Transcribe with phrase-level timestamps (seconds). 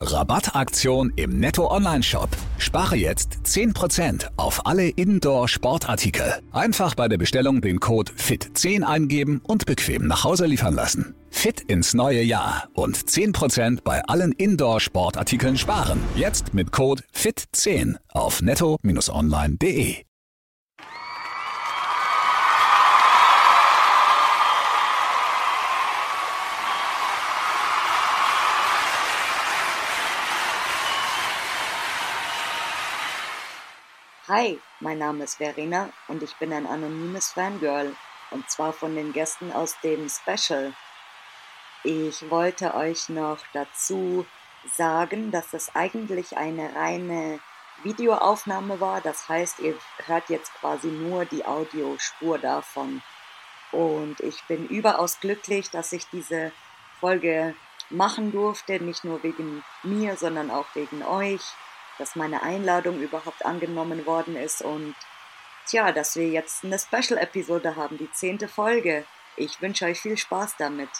[0.00, 2.28] Rabattaktion im Netto Online Shop.
[2.58, 6.34] Spare jetzt 10% auf alle Indoor Sportartikel.
[6.52, 11.16] Einfach bei der Bestellung den Code FIT10 eingeben und bequem nach Hause liefern lassen.
[11.30, 15.98] Fit ins neue Jahr und 10% bei allen Indoor Sportartikeln sparen.
[16.14, 20.07] Jetzt mit Code FIT10 auf netto-online.de.
[34.28, 37.96] Hi, mein Name ist Verena und ich bin ein anonymes Fangirl
[38.30, 40.74] und zwar von den Gästen aus dem Special.
[41.82, 44.26] Ich wollte euch noch dazu
[44.76, 47.40] sagen, dass das eigentlich eine reine
[47.84, 49.00] Videoaufnahme war.
[49.00, 49.74] Das heißt, ihr
[50.04, 53.00] hört jetzt quasi nur die Audiospur davon.
[53.72, 56.52] Und ich bin überaus glücklich, dass ich diese
[57.00, 57.54] Folge
[57.88, 61.40] machen durfte, nicht nur wegen mir, sondern auch wegen euch
[61.98, 64.94] dass meine Einladung überhaupt angenommen worden ist und
[65.66, 69.04] tja, dass wir jetzt eine Special-Episode haben, die zehnte Folge.
[69.36, 70.90] Ich wünsche euch viel Spaß damit.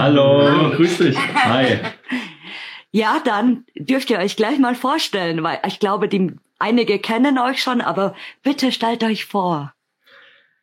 [0.00, 1.16] Hallo, grüß dich.
[1.18, 1.76] Hi.
[2.90, 7.62] Ja, dann dürft ihr euch gleich mal vorstellen, weil ich glaube, die einige kennen euch
[7.62, 9.74] schon, aber bitte stellt euch vor.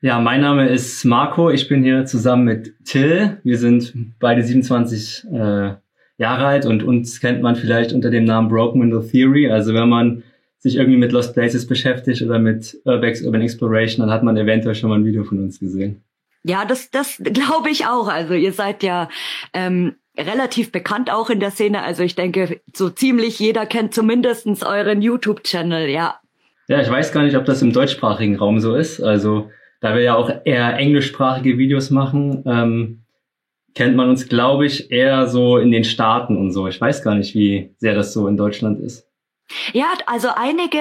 [0.02, 1.52] Ja, mein Name ist Marco.
[1.52, 3.40] Ich bin hier zusammen mit Till.
[3.44, 5.76] Wir sind beide 27 äh,
[6.18, 9.52] Jahre alt und uns kennt man vielleicht unter dem Namen Broken Window Theory.
[9.52, 10.24] Also wenn man
[10.58, 14.74] sich irgendwie mit Lost Places beschäftigt oder mit Urbex Urban Exploration, dann hat man eventuell
[14.74, 16.02] schon mal ein Video von uns gesehen.
[16.48, 18.08] Ja, das, das glaube ich auch.
[18.08, 19.10] Also ihr seid ja
[19.54, 21.84] ähm, relativ bekannt auch in der Szene.
[21.84, 26.20] Also ich denke, so ziemlich jeder kennt zumindestens euren YouTube-Channel, ja.
[26.70, 29.02] Ja, ich weiß gar nicht, ob das im deutschsprachigen Raum so ist.
[29.02, 29.50] Also
[29.80, 33.04] da wir ja auch eher englischsprachige Videos machen, ähm,
[33.76, 36.68] kennt man uns, glaube ich, eher so in den Staaten und so.
[36.68, 39.07] Ich weiß gar nicht, wie sehr das so in Deutschland ist.
[39.74, 40.80] Ja, also einige,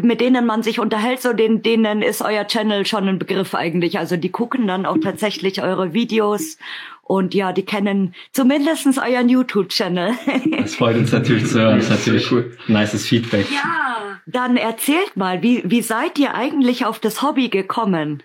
[0.00, 3.98] mit denen man sich unterhält, so denen, denen ist euer Channel schon ein Begriff eigentlich.
[3.98, 6.58] Also die gucken dann auch tatsächlich eure Videos
[7.02, 10.14] und ja, die kennen zumindestens euren YouTube-Channel.
[10.58, 11.76] Das freut uns natürlich zu hören.
[11.76, 12.56] Das ist natürlich cool.
[12.68, 13.46] Nices Feedback.
[13.50, 18.22] Ja, dann erzählt mal, wie, wie seid ihr eigentlich auf das Hobby gekommen?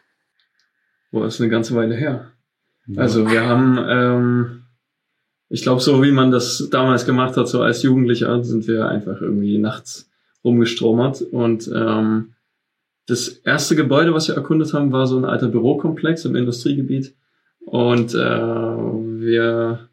[1.11, 2.31] Boah, ist eine ganze Weile her.
[2.95, 4.58] Also wir haben ähm,
[5.49, 9.19] ich glaube, so wie man das damals gemacht hat, so als Jugendlicher, sind wir einfach
[9.19, 10.09] irgendwie nachts
[10.43, 11.23] rumgestromert.
[11.23, 12.33] Und ähm,
[13.07, 17.15] das erste Gebäude, was wir erkundet haben, war so ein alter Bürokomplex im Industriegebiet.
[17.65, 19.89] Und äh, wir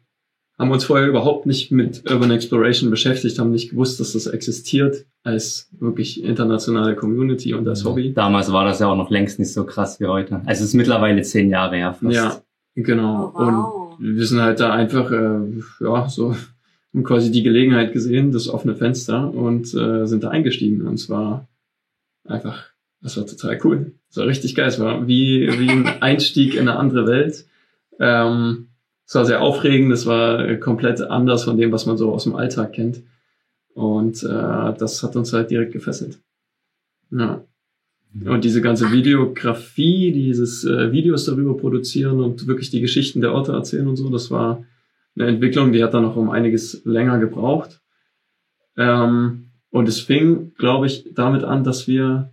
[0.59, 5.05] haben uns vorher überhaupt nicht mit Urban Exploration beschäftigt, haben nicht gewusst, dass das existiert
[5.23, 8.13] als wirklich internationale Community und als Hobby.
[8.13, 10.35] Damals war das ja auch noch längst nicht so krass wie heute.
[10.45, 12.15] Also es ist mittlerweile zehn Jahre her fast.
[12.15, 12.41] Ja,
[12.75, 13.33] genau.
[13.35, 13.47] Oh, wow.
[13.47, 16.35] Und wir sind halt da einfach, äh, ja, so,
[16.93, 20.87] haben quasi die Gelegenheit gesehen, das offene Fenster und äh, sind da eingestiegen.
[20.87, 21.47] Und es war
[22.23, 22.65] einfach,
[23.01, 23.93] das war total cool.
[24.09, 24.67] Es war richtig geil.
[24.67, 27.45] Es war wie, wie ein Einstieg in eine andere Welt.
[27.99, 28.69] Ähm,
[29.05, 32.35] es war sehr aufregend, es war komplett anders von dem, was man so aus dem
[32.35, 33.03] Alltag kennt.
[33.73, 36.19] Und äh, das hat uns halt direkt gefesselt.
[37.11, 37.43] Ja.
[38.25, 43.51] Und diese ganze Videografie, dieses äh, Videos darüber produzieren und wirklich die Geschichten der Orte
[43.51, 44.63] erzählen und so, das war
[45.15, 47.79] eine Entwicklung, die hat dann noch um einiges länger gebraucht.
[48.75, 52.31] Ähm, und es fing, glaube ich, damit an, dass wir,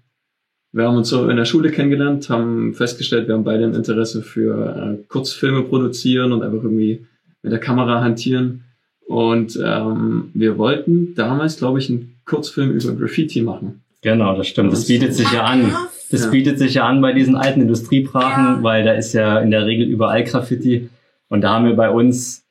[0.73, 4.23] wir haben uns so in der Schule kennengelernt, haben festgestellt, wir haben beide ein Interesse
[4.23, 7.07] für äh, Kurzfilme produzieren und einfach irgendwie
[7.43, 8.65] mit der Kamera hantieren.
[9.07, 13.84] Und ähm, wir wollten damals, glaube ich, einen Kurzfilm über Graffiti machen.
[14.05, 14.73] Genau, das stimmt.
[14.73, 15.75] Das bietet sich ja an.
[16.11, 19.67] Das bietet sich ja an bei diesen alten Industriebrachen, weil da ist ja in der
[19.67, 20.91] Regel überall Graffiti.
[21.29, 22.45] Und da haben wir bei uns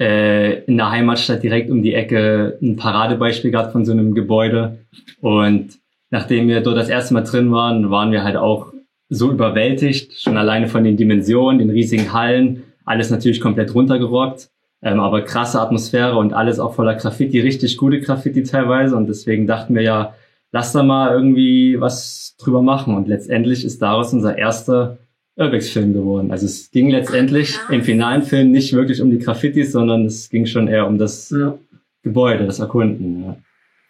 [0.00, 4.78] äh, in der Heimatstadt direkt um die Ecke ein Paradebeispiel gehabt von so einem Gebäude.
[5.20, 5.78] Und
[6.10, 8.72] nachdem wir dort das erste Mal drin waren, waren wir halt auch
[9.10, 14.48] so überwältigt, schon alleine von den Dimensionen, den riesigen Hallen, alles natürlich komplett runtergerockt,
[14.82, 18.96] ähm, aber krasse Atmosphäre und alles auch voller Graffiti, richtig gute Graffiti teilweise.
[18.96, 20.14] Und deswegen dachten wir ja,
[20.54, 22.94] lass da mal irgendwie was drüber machen.
[22.94, 24.98] Und letztendlich ist daraus unser erster
[25.36, 26.30] Urbex-Film geworden.
[26.30, 30.46] Also es ging letztendlich im finalen Film nicht wirklich um die Graffitis, sondern es ging
[30.46, 31.58] schon eher um das ja.
[32.04, 33.24] Gebäude, das Erkunden.
[33.24, 33.36] Ja.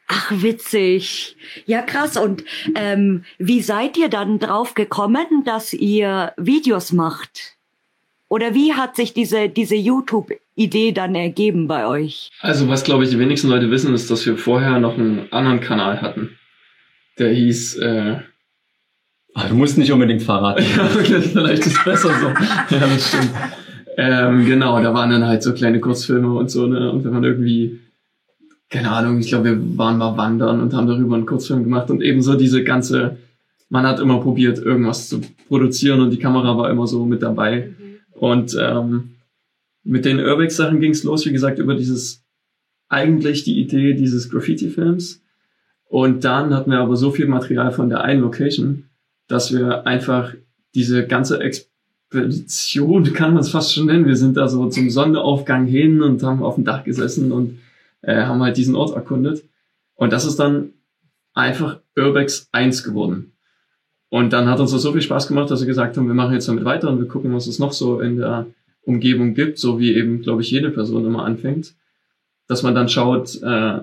[0.08, 1.36] Ach, witzig.
[1.66, 2.16] Ja, krass.
[2.16, 2.44] Und
[2.74, 7.58] ähm, wie seid ihr dann drauf gekommen, dass ihr Videos macht?
[8.28, 12.30] Oder wie hat sich diese, diese YouTube-Idee dann ergeben bei euch?
[12.40, 15.60] Also, was glaube ich die wenigsten Leute wissen, ist, dass wir vorher noch einen anderen
[15.60, 16.38] Kanal hatten.
[17.18, 17.76] Der hieß.
[17.76, 18.16] Äh,
[19.36, 20.64] Ach, du musst nicht unbedingt verraten.
[20.76, 22.26] ja, vielleicht ist es besser so.
[22.74, 23.30] ja, das stimmt.
[23.96, 26.90] Ähm, genau, da waren dann halt so kleine Kurzfilme und so, ne?
[26.90, 27.80] Und wenn man irgendwie
[28.74, 32.02] keine Ahnung, ich glaube, wir waren mal wandern und haben darüber einen Kurzfilm gemacht und
[32.02, 33.18] ebenso diese ganze,
[33.68, 37.68] man hat immer probiert, irgendwas zu produzieren und die Kamera war immer so mit dabei.
[37.68, 37.96] Mhm.
[38.10, 39.10] Und ähm,
[39.84, 42.24] mit den Urbex-Sachen ging es los, wie gesagt, über dieses,
[42.88, 45.22] eigentlich die Idee dieses Graffiti-Films.
[45.94, 48.86] Und dann hatten wir aber so viel Material von der einen Location,
[49.28, 50.34] dass wir einfach
[50.74, 55.66] diese ganze Expedition, kann man es fast schon nennen, wir sind da so zum Sonnenaufgang
[55.66, 57.60] hin und haben auf dem Dach gesessen und
[58.02, 59.44] äh, haben halt diesen Ort erkundet.
[59.94, 60.70] Und das ist dann
[61.32, 63.30] einfach Urbex 1 geworden.
[64.08, 66.34] Und dann hat uns das so viel Spaß gemacht, dass wir gesagt haben, wir machen
[66.34, 68.46] jetzt damit weiter und wir gucken, was es noch so in der
[68.82, 71.76] Umgebung gibt, so wie eben, glaube ich, jede Person immer anfängt.
[72.48, 73.78] Dass man dann schaut, äh,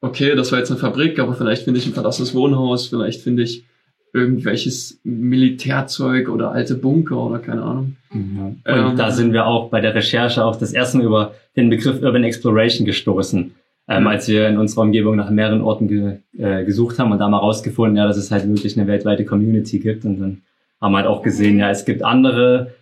[0.00, 3.42] okay, das war jetzt eine Fabrik, aber vielleicht finde ich ein verlassenes Wohnhaus, vielleicht finde
[3.42, 3.64] ich
[4.12, 7.96] irgendwelches Militärzeug oder alte Bunker oder keine Ahnung.
[8.12, 8.46] Ja.
[8.46, 11.70] Und ähm, da sind wir auch bei der Recherche auch das erste Mal über den
[11.70, 13.54] Begriff Urban Exploration gestoßen
[13.90, 17.28] ähm, als wir in unserer Umgebung nach mehreren Orten ge, äh, gesucht haben und da
[17.28, 20.42] mal rausgefunden, ja, dass es halt wirklich eine weltweite Community gibt und dann
[20.80, 22.72] haben wir halt auch gesehen, ja, es gibt andere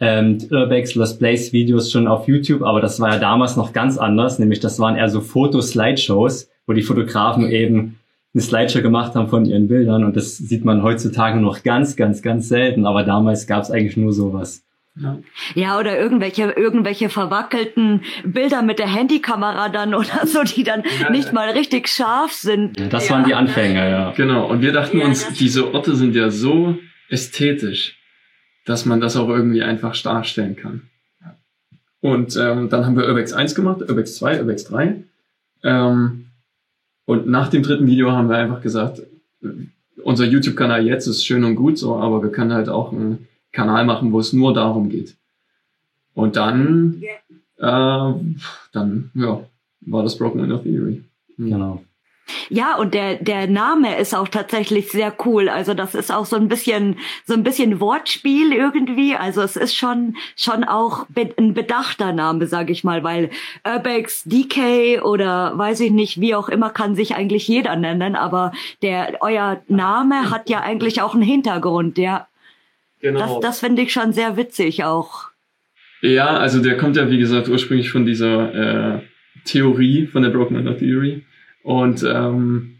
[0.00, 3.96] ähm, Urbex Lost Place Videos schon auf YouTube, aber das war ja damals noch ganz
[3.96, 7.98] anders, nämlich das waren eher so Foto-Slideshows, wo die Fotografen eben
[8.34, 12.22] eine Slideshow gemacht haben von ihren Bildern und das sieht man heutzutage noch ganz, ganz,
[12.22, 14.62] ganz selten, aber damals gab es eigentlich nur sowas.
[14.98, 15.18] Ja.
[15.54, 21.10] ja, oder irgendwelche, irgendwelche verwackelten Bilder mit der Handykamera dann oder so, die dann ja,
[21.10, 22.80] nicht mal richtig scharf sind.
[22.80, 24.12] Ja, das waren die Anfänge, ja.
[24.16, 26.78] Genau, und wir dachten uns, diese Orte sind ja so
[27.10, 27.98] ästhetisch,
[28.64, 30.82] dass man das auch irgendwie einfach darstellen kann.
[32.00, 35.02] Und ähm, dann haben wir Urbex 1 gemacht, Urbex 2, Urbex 3.
[35.62, 36.25] Ähm,
[37.06, 39.02] und nach dem dritten Video haben wir einfach gesagt,
[40.02, 43.84] unser YouTube-Kanal jetzt ist schön und gut so, aber wir können halt auch ein Kanal
[43.84, 45.16] machen, wo es nur darum geht.
[46.14, 47.02] Und dann,
[47.58, 48.12] äh,
[48.72, 49.40] dann, ja,
[49.80, 51.02] war das Broken Inner Theory.
[51.36, 51.50] Mhm.
[51.50, 51.82] Genau.
[52.48, 55.48] Ja, und der, der Name ist auch tatsächlich sehr cool.
[55.48, 59.14] Also das ist auch so ein bisschen, so ein bisschen Wortspiel irgendwie.
[59.14, 63.30] Also es ist schon, schon auch ein bedachter Name, sage ich mal, weil
[63.64, 68.16] Urbex, DK oder weiß ich nicht, wie auch immer kann sich eigentlich jeder nennen.
[68.16, 68.52] Aber
[68.82, 72.26] der, euer Name hat ja eigentlich auch einen Hintergrund, ja.
[73.00, 73.20] Genau.
[73.20, 75.28] Das, das finde ich schon sehr witzig auch.
[76.00, 79.00] Ja, also der kommt ja, wie gesagt, ursprünglich von dieser äh,
[79.44, 81.24] Theorie, von der Broken Matter Theory.
[81.66, 82.76] Und ähm,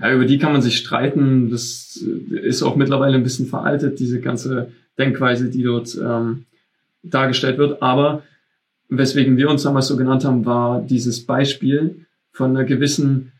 [0.00, 1.50] ja, über die kann man sich streiten.
[1.50, 6.46] Das ist auch mittlerweile ein bisschen veraltet, diese ganze Denkweise, die dort ähm,
[7.02, 7.82] dargestellt wird.
[7.82, 8.22] Aber
[8.88, 13.32] weswegen wir uns damals so genannt haben, war dieses Beispiel von einer gewissen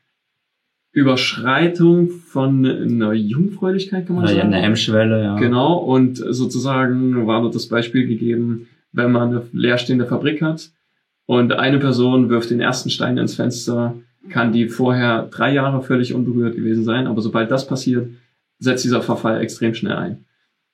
[0.93, 4.51] Überschreitung von einer Jungfräulichkeit, kann man ja, sagen.
[4.51, 5.37] Ja, eine Hemmschwelle, ja.
[5.39, 10.73] Genau, und sozusagen war dort das Beispiel gegeben, wenn man eine leerstehende Fabrik hat
[11.25, 13.95] und eine Person wirft den ersten Stein ins Fenster,
[14.29, 18.09] kann die vorher drei Jahre völlig unberührt gewesen sein, aber sobald das passiert,
[18.59, 20.25] setzt dieser Verfall extrem schnell ein.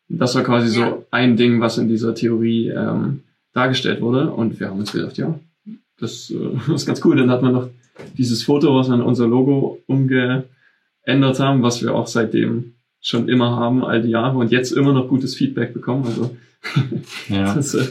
[0.08, 0.98] Das war quasi so ja.
[1.10, 3.22] ein Ding, was in dieser Theorie ähm,
[3.52, 5.38] dargestellt wurde und wir haben uns gedacht, ja,
[5.98, 7.70] das, äh, ist ganz cool, dann hat man noch
[8.18, 10.46] dieses Foto, was wir an unser Logo umgeändert
[11.06, 15.08] haben, was wir auch seitdem schon immer haben, all die Jahre und jetzt immer noch
[15.08, 16.04] gutes Feedback bekommen.
[16.04, 16.36] Also
[17.28, 17.54] ja.
[17.54, 17.86] das, äh,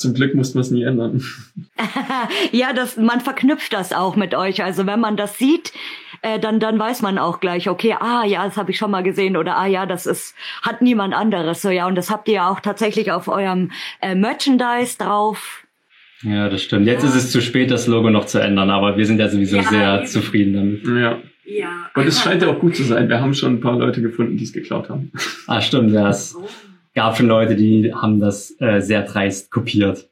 [0.00, 1.22] zum Glück muss man es nie ändern.
[2.52, 4.64] ja, das, man verknüpft das auch mit euch.
[4.64, 5.74] Also wenn man das sieht,
[6.22, 9.02] äh, dann, dann weiß man auch gleich, okay, ah ja, das habe ich schon mal
[9.02, 11.60] gesehen oder ah ja, das ist, hat niemand anderes.
[11.60, 15.66] So ja, und das habt ihr ja auch tatsächlich auf eurem äh, Merchandise drauf.
[16.22, 16.86] Ja, das stimmt.
[16.86, 17.10] Jetzt ja.
[17.10, 19.62] ist es zu spät, das Logo noch zu ändern, aber wir sind ja sowieso ja,
[19.64, 20.06] sehr eben.
[20.06, 21.02] zufrieden damit.
[21.02, 21.18] Ja.
[21.44, 21.90] Ja.
[21.94, 23.08] Und es scheint ja auch gut zu sein.
[23.10, 25.12] Wir haben schon ein paar Leute gefunden, die es geklaut haben.
[25.46, 26.10] Ah, stimmt, ja.
[26.94, 30.08] Gab schon Leute, die haben das äh, sehr dreist kopiert.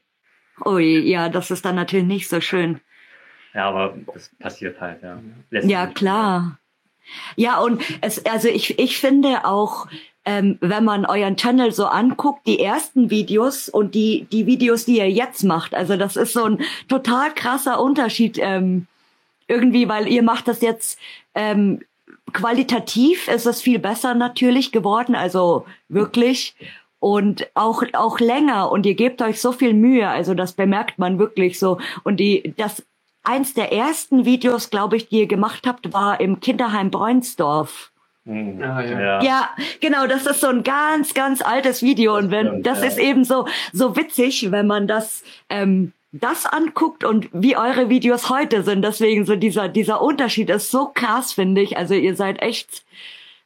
[0.65, 2.79] Ui, ja, das ist dann natürlich nicht so schön.
[3.53, 5.19] Ja, aber das passiert halt, ja.
[5.49, 6.59] Lässt ja, klar.
[7.35, 9.87] Ja, und es, also ich, ich finde auch,
[10.25, 14.97] ähm, wenn man euren Channel so anguckt, die ersten Videos und die, die Videos, die
[14.97, 18.85] ihr jetzt macht, also das ist so ein total krasser Unterschied ähm,
[19.47, 20.99] irgendwie, weil ihr macht das jetzt
[21.33, 21.81] ähm,
[22.33, 26.55] qualitativ ist es viel besser natürlich geworden, also wirklich
[26.99, 31.17] und auch auch länger und ihr gebt euch so viel Mühe, also das bemerkt man
[31.17, 32.83] wirklich so und die das
[33.23, 37.91] eins der ersten Videos, glaube ich, die ihr gemacht habt, war im Kinderheim Bräunsdorf.
[38.25, 38.61] Mhm.
[38.61, 39.23] Ah, ja.
[39.23, 39.49] ja.
[39.81, 42.87] genau, das ist so ein ganz, ganz altes Video und wenn das ja.
[42.87, 48.29] ist eben so so witzig, wenn man das ähm, das anguckt und wie eure Videos
[48.29, 48.83] heute sind.
[48.83, 51.77] Deswegen so dieser dieser Unterschied ist so krass, finde ich.
[51.77, 52.83] Also ihr seid echt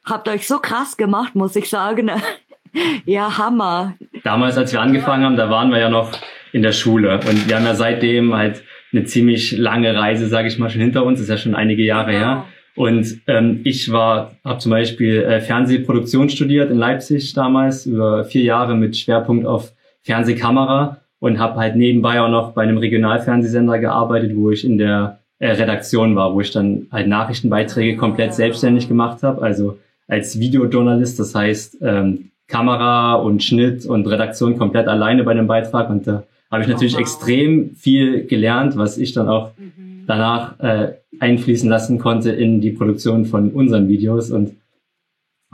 [0.04, 2.10] habt euch so krass gemacht, muss ich sagen.
[3.06, 3.94] ja, Hammer.
[4.22, 6.12] Damals, als wir angefangen haben, da waren wir ja noch
[6.52, 10.58] in der Schule und wir haben ja seitdem halt eine ziemlich lange Reise, sage ich
[10.58, 11.18] mal, schon hinter uns.
[11.18, 12.24] Das ist ja schon einige Jahre genau.
[12.24, 12.44] her.
[12.76, 18.42] Und ähm, ich war, habe zum Beispiel äh, Fernsehproduktion studiert in Leipzig damals über vier
[18.42, 24.36] Jahre mit Schwerpunkt auf Fernsehkamera und habe halt nebenbei auch noch bei einem Regionalfernsehsender gearbeitet,
[24.36, 29.22] wo ich in der äh, Redaktion war, wo ich dann halt Nachrichtenbeiträge komplett selbstständig gemacht
[29.22, 35.32] habe, also als Videojournalist, das heißt ähm, Kamera und Schnitt und Redaktion komplett alleine bei
[35.32, 37.00] dem Beitrag und da habe ich natürlich wow.
[37.00, 40.04] extrem viel gelernt, was ich dann auch mhm.
[40.06, 44.30] danach äh, einfließen lassen konnte in die Produktion von unseren Videos.
[44.30, 44.56] Und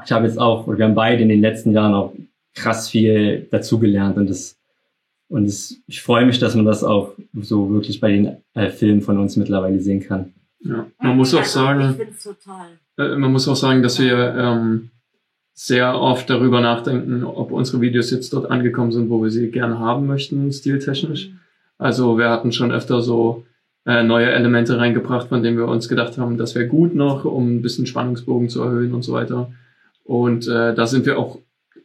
[0.04, 2.12] ich habe jetzt auch, wir haben beide in den letzten Jahren auch
[2.56, 4.59] krass viel dazugelernt und das
[5.30, 9.00] und es, ich freue mich, dass man das auch so wirklich bei den äh, Filmen
[9.00, 10.34] von uns mittlerweile sehen kann.
[10.58, 11.96] Ja, man muss auch sagen,
[12.98, 14.90] äh, man muss auch sagen, dass wir ähm,
[15.54, 19.78] sehr oft darüber nachdenken, ob unsere Videos jetzt dort angekommen sind, wo wir sie gerne
[19.78, 21.30] haben möchten, stiltechnisch.
[21.78, 23.46] Also wir hatten schon öfter so
[23.86, 27.56] äh, neue Elemente reingebracht, von denen wir uns gedacht haben, das wäre gut noch, um
[27.56, 29.52] ein bisschen Spannungsbogen zu erhöhen und so weiter.
[30.02, 31.38] Und äh, da sind wir auch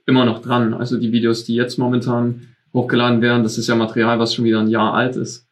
[0.08, 0.74] immer noch dran.
[0.74, 4.60] Also die Videos, die jetzt momentan hochgeladen werden, das ist ja Material, was schon wieder
[4.60, 5.48] ein Jahr alt ist.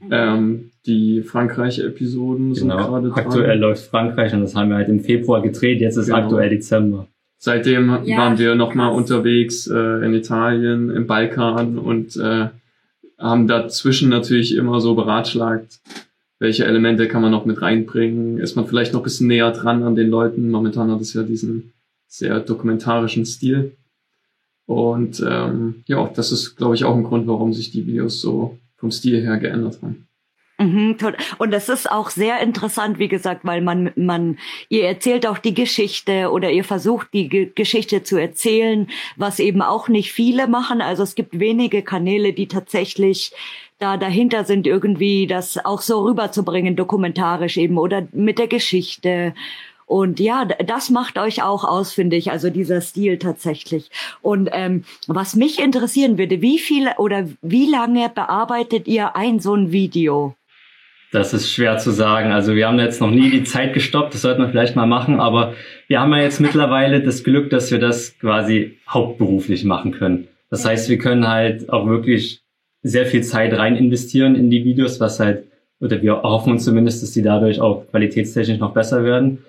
[0.00, 0.08] Mhm.
[0.12, 2.54] Ähm, die Frankreich-Episoden genau.
[2.54, 3.26] sind gerade dran.
[3.26, 6.18] Aktuell läuft Frankreich und das haben wir halt im Februar gedreht, jetzt ist genau.
[6.18, 7.06] aktuell Dezember.
[7.38, 12.48] Seitdem ja, waren wir nochmal unterwegs äh, in Italien, im Balkan und äh,
[13.18, 15.80] haben dazwischen natürlich immer so beratschlagt,
[16.38, 19.82] welche Elemente kann man noch mit reinbringen, ist man vielleicht noch ein bisschen näher dran
[19.82, 20.50] an den Leuten.
[20.50, 21.72] Momentan hat es ja diesen
[22.06, 23.72] sehr dokumentarischen Stil.
[24.70, 28.56] Und ähm, ja, das ist, glaube ich, auch ein Grund, warum sich die Videos so
[28.76, 30.06] vom Stil her geändert haben.
[30.58, 30.96] Mhm,
[31.38, 35.54] und das ist auch sehr interessant, wie gesagt, weil man, man, ihr erzählt auch die
[35.54, 38.86] Geschichte oder ihr versucht die Ge Geschichte zu erzählen,
[39.16, 40.80] was eben auch nicht viele machen.
[40.80, 43.32] Also es gibt wenige Kanäle, die tatsächlich
[43.80, 49.34] da dahinter sind, irgendwie das auch so rüberzubringen, dokumentarisch eben oder mit der Geschichte.
[49.90, 53.90] Und ja, das macht euch auch aus, finde ich, also dieser Stil tatsächlich.
[54.22, 59.52] Und ähm, was mich interessieren würde, wie viele oder wie lange bearbeitet ihr ein so
[59.52, 60.36] ein Video?
[61.10, 62.30] Das ist schwer zu sagen.
[62.30, 65.18] Also wir haben jetzt noch nie die Zeit gestoppt, das sollten wir vielleicht mal machen,
[65.18, 65.54] aber
[65.88, 70.28] wir haben ja jetzt mittlerweile das Glück, dass wir das quasi hauptberuflich machen können.
[70.50, 72.42] Das heißt, wir können halt auch wirklich
[72.84, 75.48] sehr viel Zeit rein investieren in die Videos, was halt,
[75.80, 79.40] oder wir hoffen uns zumindest, dass die dadurch auch qualitätstechnisch noch besser werden.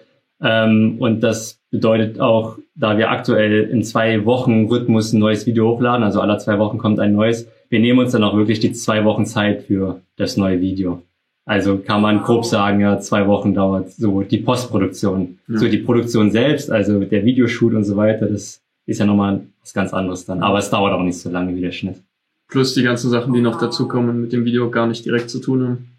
[0.41, 5.69] Ähm, und das bedeutet auch, da wir aktuell in zwei Wochen Rhythmus ein neues Video
[5.69, 8.73] hochladen, also alle zwei Wochen kommt ein neues, wir nehmen uns dann auch wirklich die
[8.73, 11.01] zwei Wochen Zeit für das neue Video.
[11.45, 15.39] Also kann man grob sagen, ja, zwei Wochen dauert so die Postproduktion.
[15.47, 15.57] Ja.
[15.57, 19.73] So die Produktion selbst, also der Videoshoot und so weiter, das ist ja nochmal was
[19.73, 20.43] ganz anderes dann.
[20.43, 22.01] Aber es dauert auch nicht so lange wie der Schnitt.
[22.47, 25.63] Plus die ganzen Sachen, die noch dazukommen, mit dem Video gar nicht direkt zu tun
[25.63, 25.91] haben.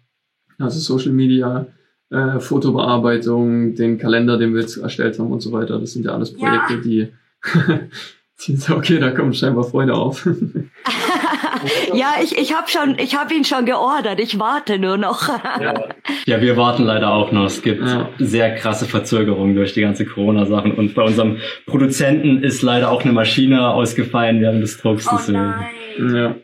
[0.59, 1.65] Also Social Media,
[2.13, 5.79] äh, Fotobearbeitung, den Kalender, den wir jetzt erstellt haben und so weiter.
[5.79, 6.79] Das sind ja alles Projekte, ja.
[6.81, 7.13] die,
[8.47, 10.25] die okay, da kommen scheinbar Freude auf.
[11.93, 14.19] ja, ich, ich habe schon, ich habe ihn schon geordert.
[14.19, 15.27] Ich warte nur noch.
[15.59, 15.73] ja.
[16.25, 17.45] ja, wir warten leider auch noch.
[17.45, 18.09] Es gibt ja.
[18.19, 20.73] sehr krasse Verzögerungen durch die ganze Corona-Sachen.
[20.73, 25.07] Und bei unserem Produzenten ist leider auch eine Maschine ausgefallen während des Drucks.
[25.07, 25.31] Oh.
[25.31, 25.65] Nein.
[26.13, 26.35] Ja.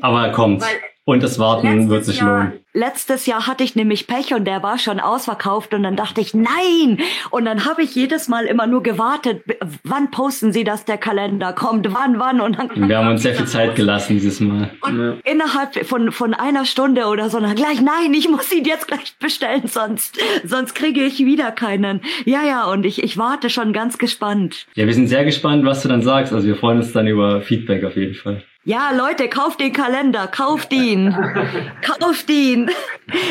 [0.00, 0.62] Aber er kommt.
[0.62, 0.68] Weil
[1.06, 2.52] und das Warten wird sich Jahr, lohnen.
[2.72, 6.32] Letztes Jahr hatte ich nämlich Pech und der war schon ausverkauft und dann dachte ich,
[6.32, 6.98] nein!
[7.30, 9.42] Und dann habe ich jedes Mal immer nur gewartet,
[9.84, 12.88] wann posten sie, dass der Kalender kommt, wann, wann und dann.
[12.88, 14.70] Wir haben uns sehr viel Zeit gelassen dieses Mal.
[14.80, 15.14] Und ja.
[15.30, 19.14] innerhalb von, von einer Stunde oder so, dann gleich, nein, ich muss ihn jetzt gleich
[19.20, 22.00] bestellen, sonst, sonst kriege ich wieder keinen.
[22.24, 24.66] Ja, ja, und ich, ich warte schon ganz gespannt.
[24.74, 26.32] Ja, wir sind sehr gespannt, was du dann sagst.
[26.32, 28.42] Also wir freuen uns dann über Feedback auf jeden Fall.
[28.66, 31.14] Ja, Leute, kauft den Kalender, kauft ihn,
[31.82, 32.70] kauft ihn.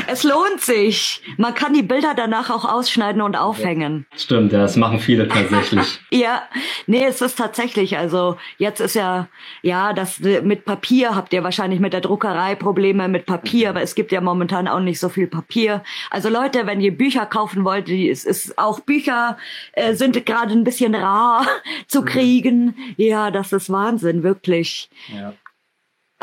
[0.05, 1.23] Es lohnt sich.
[1.37, 4.05] Man kann die Bilder danach auch ausschneiden und aufhängen.
[4.15, 5.99] Stimmt, ja, das machen viele tatsächlich.
[6.11, 6.43] ja,
[6.85, 7.97] nee, es ist tatsächlich.
[7.97, 9.27] Also jetzt ist ja,
[9.63, 13.95] ja, das mit Papier habt ihr wahrscheinlich mit der Druckerei Probleme mit Papier, aber es
[13.95, 15.83] gibt ja momentan auch nicht so viel Papier.
[16.11, 19.39] Also Leute, wenn ihr Bücher kaufen wollt, die, es ist auch Bücher
[19.71, 21.47] äh, sind gerade ein bisschen rar
[21.87, 22.05] zu mhm.
[22.05, 22.75] kriegen.
[22.97, 24.91] Ja, das ist Wahnsinn, wirklich.
[25.11, 25.22] Ja.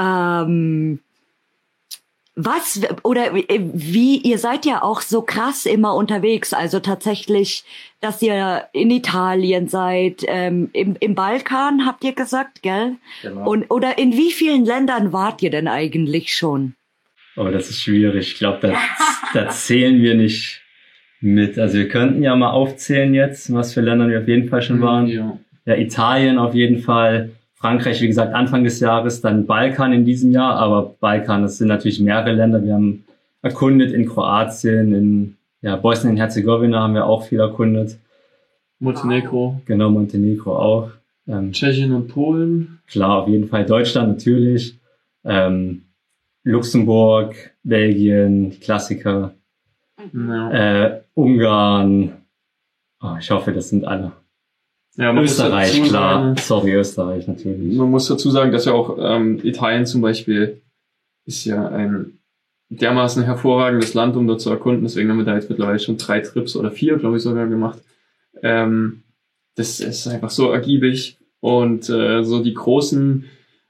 [0.00, 1.00] Ähm,
[2.36, 7.64] was oder wie ihr seid ja auch so krass immer unterwegs, also tatsächlich,
[8.00, 12.96] dass ihr in Italien seid, ähm, im, im Balkan habt ihr gesagt, gell?
[13.22, 13.50] Genau.
[13.50, 16.74] Und oder in wie vielen Ländern wart ihr denn eigentlich schon?
[17.36, 18.32] Oh, das ist schwierig.
[18.32, 18.74] Ich glaube, da,
[19.34, 20.62] da zählen wir nicht
[21.20, 21.58] mit.
[21.58, 24.78] Also wir könnten ja mal aufzählen jetzt, was für Länder wir auf jeden Fall schon
[24.78, 25.06] mhm, waren.
[25.08, 27.30] Ja, ja Italien auf jeden Fall.
[27.60, 31.68] Frankreich, wie gesagt, Anfang des Jahres, dann Balkan in diesem Jahr, aber Balkan, das sind
[31.68, 32.64] natürlich mehrere Länder.
[32.64, 33.04] Wir haben
[33.42, 37.98] erkundet in Kroatien, in ja, Bosnien-Herzegowina haben wir auch viel erkundet.
[38.78, 39.60] Montenegro.
[39.66, 40.90] Genau, Montenegro auch.
[41.28, 42.78] Ähm, Tschechien und Polen.
[42.86, 43.66] Klar, auf jeden Fall.
[43.66, 44.78] Deutschland natürlich.
[45.24, 45.82] Ähm,
[46.44, 49.34] Luxemburg, Belgien, die Klassiker.
[50.14, 50.50] Ja.
[50.86, 52.12] Äh, Ungarn.
[53.02, 54.12] Oh, ich hoffe, das sind alle.
[55.00, 56.34] Ja, Österreich, klar.
[56.34, 57.74] Sagen, Sorry, Österreich natürlich.
[57.76, 60.60] Man muss dazu sagen, dass ja auch ähm, Italien zum Beispiel
[61.24, 62.18] ist ja ein
[62.68, 64.82] dermaßen hervorragendes Land, um dort zu erkunden.
[64.82, 67.80] Deswegen haben wir da jetzt mittlerweile schon drei Trips oder vier, glaube ich, sogar gemacht.
[68.42, 69.02] Ähm,
[69.56, 71.16] das ist einfach so ergiebig.
[71.40, 73.24] Und äh, so die großen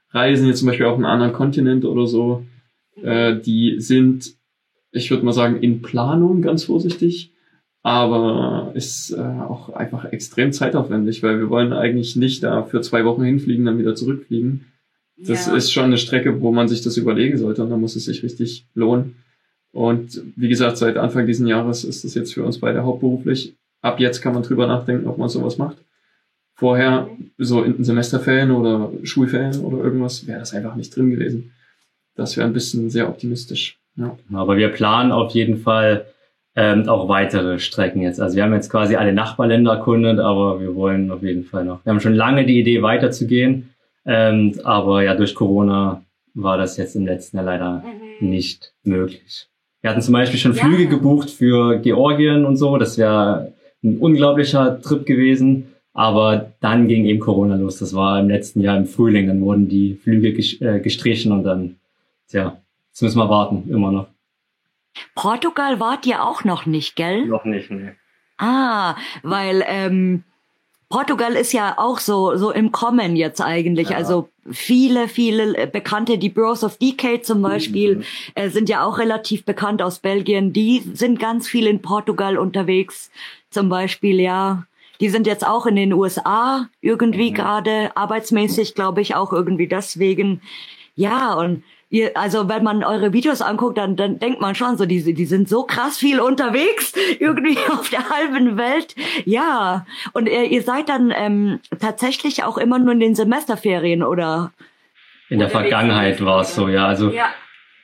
[0.09, 2.43] Reisen, jetzt zum Beispiel auf einem anderen Kontinent oder so,
[3.01, 4.35] äh, die sind,
[4.91, 7.31] ich würde mal sagen, in Planung ganz vorsichtig
[7.83, 13.05] aber ist äh, auch einfach extrem zeitaufwendig, weil wir wollen eigentlich nicht da für zwei
[13.05, 14.65] Wochen hinfliegen, dann wieder zurückfliegen.
[15.17, 15.55] Das ja.
[15.55, 18.23] ist schon eine Strecke, wo man sich das überlegen sollte und da muss es sich
[18.23, 19.15] richtig lohnen.
[19.71, 23.55] Und wie gesagt, seit Anfang diesen Jahres ist das jetzt für uns beide hauptberuflich.
[23.81, 25.77] Ab jetzt kann man drüber nachdenken, ob man sowas macht.
[26.55, 31.51] Vorher, so in Semesterferien oder Schulferien oder irgendwas, wäre das einfach nicht drin gewesen.
[32.15, 33.79] Das wäre ein bisschen sehr optimistisch.
[33.95, 34.17] Ja.
[34.33, 36.05] Aber wir planen auf jeden Fall
[36.55, 38.19] ähm, auch weitere Strecken jetzt.
[38.19, 41.85] Also wir haben jetzt quasi alle Nachbarländer erkundet, aber wir wollen auf jeden Fall noch.
[41.85, 43.69] Wir haben schon lange die Idee weiterzugehen,
[44.05, 46.03] ähm, aber ja, durch Corona
[46.33, 47.83] war das jetzt im letzten Jahr leider
[48.19, 48.29] mhm.
[48.29, 49.47] nicht möglich.
[49.81, 50.89] Wir hatten zum Beispiel schon Flüge ja.
[50.89, 52.77] gebucht für Georgien und so.
[52.77, 53.53] Das wäre
[53.83, 55.67] ein unglaublicher Trip gewesen.
[55.93, 57.79] Aber dann ging eben Corona los.
[57.79, 59.27] Das war im letzten Jahr im Frühling.
[59.27, 61.77] Dann wurden die Flüge äh, gestrichen und dann,
[62.29, 64.07] tja, jetzt müssen wir warten, immer noch.
[65.15, 67.25] Portugal wart ihr auch noch nicht, gell?
[67.25, 67.95] Noch nicht, ne.
[68.37, 70.23] Ah, weil ähm,
[70.89, 73.89] Portugal ist ja auch so so im Kommen jetzt eigentlich.
[73.89, 73.97] Ja.
[73.97, 78.03] Also viele, viele äh, Bekannte, die Bros of Decade zum Beispiel, mhm.
[78.35, 80.53] äh, sind ja auch relativ bekannt aus Belgien.
[80.53, 83.09] Die sind ganz viel in Portugal unterwegs.
[83.49, 84.65] Zum Beispiel, ja.
[84.99, 87.35] Die sind jetzt auch in den USA irgendwie mhm.
[87.35, 90.41] gerade arbeitsmäßig, glaube ich, auch irgendwie deswegen.
[90.95, 94.85] Ja, und ihr, also wenn man eure Videos anguckt, dann, dann denkt man schon so,
[94.85, 98.95] die, die sind so krass viel unterwegs, irgendwie auf der halben Welt.
[99.25, 104.51] Ja, und ihr, ihr seid dann ähm, tatsächlich auch immer nur in den Semesterferien oder?
[105.29, 106.87] In der Vergangenheit war es so, ja.
[106.87, 107.29] Also ja.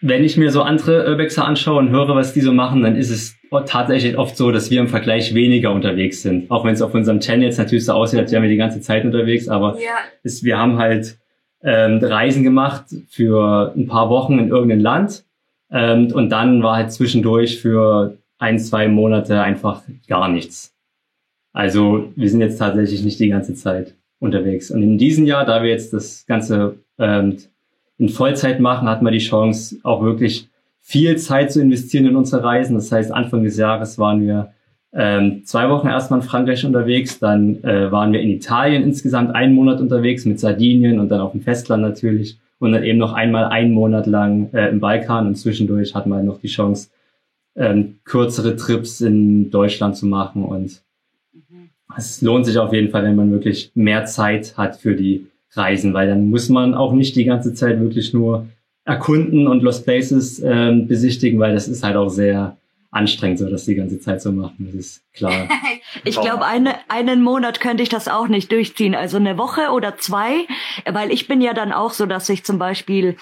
[0.01, 3.09] wenn ich mir so andere Urbexer anschaue und höre, was die so machen, dann ist
[3.09, 6.49] es tatsächlich oft so, dass wir im Vergleich weniger unterwegs sind.
[6.51, 8.81] Auch wenn es auf unserem Channel jetzt natürlich so aussieht, als wären wir die ganze
[8.81, 9.95] Zeit unterwegs, aber ja.
[10.23, 11.17] ist, wir haben halt
[11.63, 15.25] ähm, Reisen gemacht für ein paar Wochen in irgendein Land.
[15.71, 20.73] Ähm, und dann war halt zwischendurch für ein, zwei Monate einfach gar nichts.
[21.53, 24.71] Also wir sind jetzt tatsächlich nicht die ganze Zeit unterwegs.
[24.71, 27.37] Und in diesem Jahr, da wir jetzt das Ganze ähm,
[27.97, 30.49] in Vollzeit machen, hatten wir die Chance, auch wirklich
[30.81, 32.75] viel Zeit zu investieren in unsere Reisen.
[32.75, 34.53] Das heißt, Anfang des Jahres waren wir
[34.99, 39.53] ähm, zwei Wochen erstmal in Frankreich unterwegs, dann äh, waren wir in Italien insgesamt einen
[39.53, 43.45] Monat unterwegs mit Sardinien und dann auf dem Festland natürlich und dann eben noch einmal
[43.45, 46.89] einen Monat lang äh, im Balkan und zwischendurch hatten wir noch die Chance,
[47.55, 50.81] ähm, kürzere Trips in Deutschland zu machen und
[51.31, 51.69] mhm.
[51.95, 55.93] es lohnt sich auf jeden Fall, wenn man wirklich mehr Zeit hat für die Reisen,
[55.93, 58.47] weil dann muss man auch nicht die ganze Zeit wirklich nur
[58.83, 62.57] erkunden und Lost Places äh, besichtigen, weil das ist halt auch sehr
[62.97, 64.65] anstrengend, so das die ganze Zeit zu machen.
[64.65, 65.47] Das ist klar.
[66.03, 68.95] ich glaube, eine, einen Monat könnte ich das auch nicht durchziehen.
[68.95, 70.45] Also eine Woche oder zwei,
[70.85, 73.15] weil ich bin ja dann auch so, dass ich zum Beispiel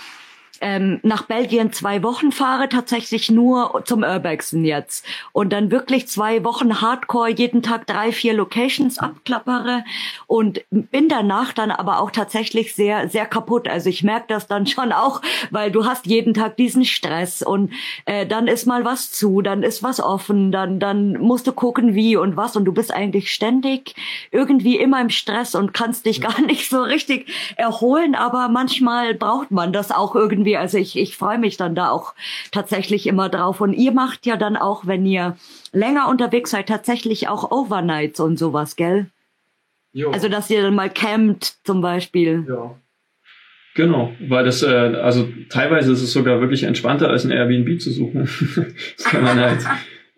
[0.61, 5.05] ähm, nach Belgien zwei Wochen fahre, tatsächlich nur zum Urbexen jetzt.
[5.31, 9.83] Und dann wirklich zwei Wochen Hardcore, jeden Tag drei, vier Locations abklappere.
[10.27, 13.67] Und bin danach dann aber auch tatsächlich sehr, sehr kaputt.
[13.67, 17.41] Also ich merke das dann schon auch, weil du hast jeden Tag diesen Stress.
[17.41, 17.71] Und
[18.05, 21.95] äh, dann ist mal was zu, dann ist was offen, dann, dann musst du gucken,
[21.95, 22.55] wie und was.
[22.55, 23.95] Und du bist eigentlich ständig
[24.31, 29.51] irgendwie immer im Stress und kannst dich gar nicht so richtig erholen, aber manchmal braucht
[29.51, 32.13] man das auch irgendwie irgendwie, also ich, ich freue mich dann da auch
[32.51, 33.61] tatsächlich immer drauf.
[33.61, 35.35] Und ihr macht ja dann auch, wenn ihr
[35.71, 39.07] länger unterwegs seid, tatsächlich auch Overnights und sowas, gell?
[39.93, 40.11] Jo.
[40.11, 42.45] Also dass ihr dann mal campt zum Beispiel.
[42.47, 42.75] Ja.
[43.75, 47.91] Genau, weil das, äh, also teilweise ist es sogar wirklich entspannter, als ein Airbnb zu
[47.91, 48.29] suchen.
[48.97, 49.65] das kann man halt,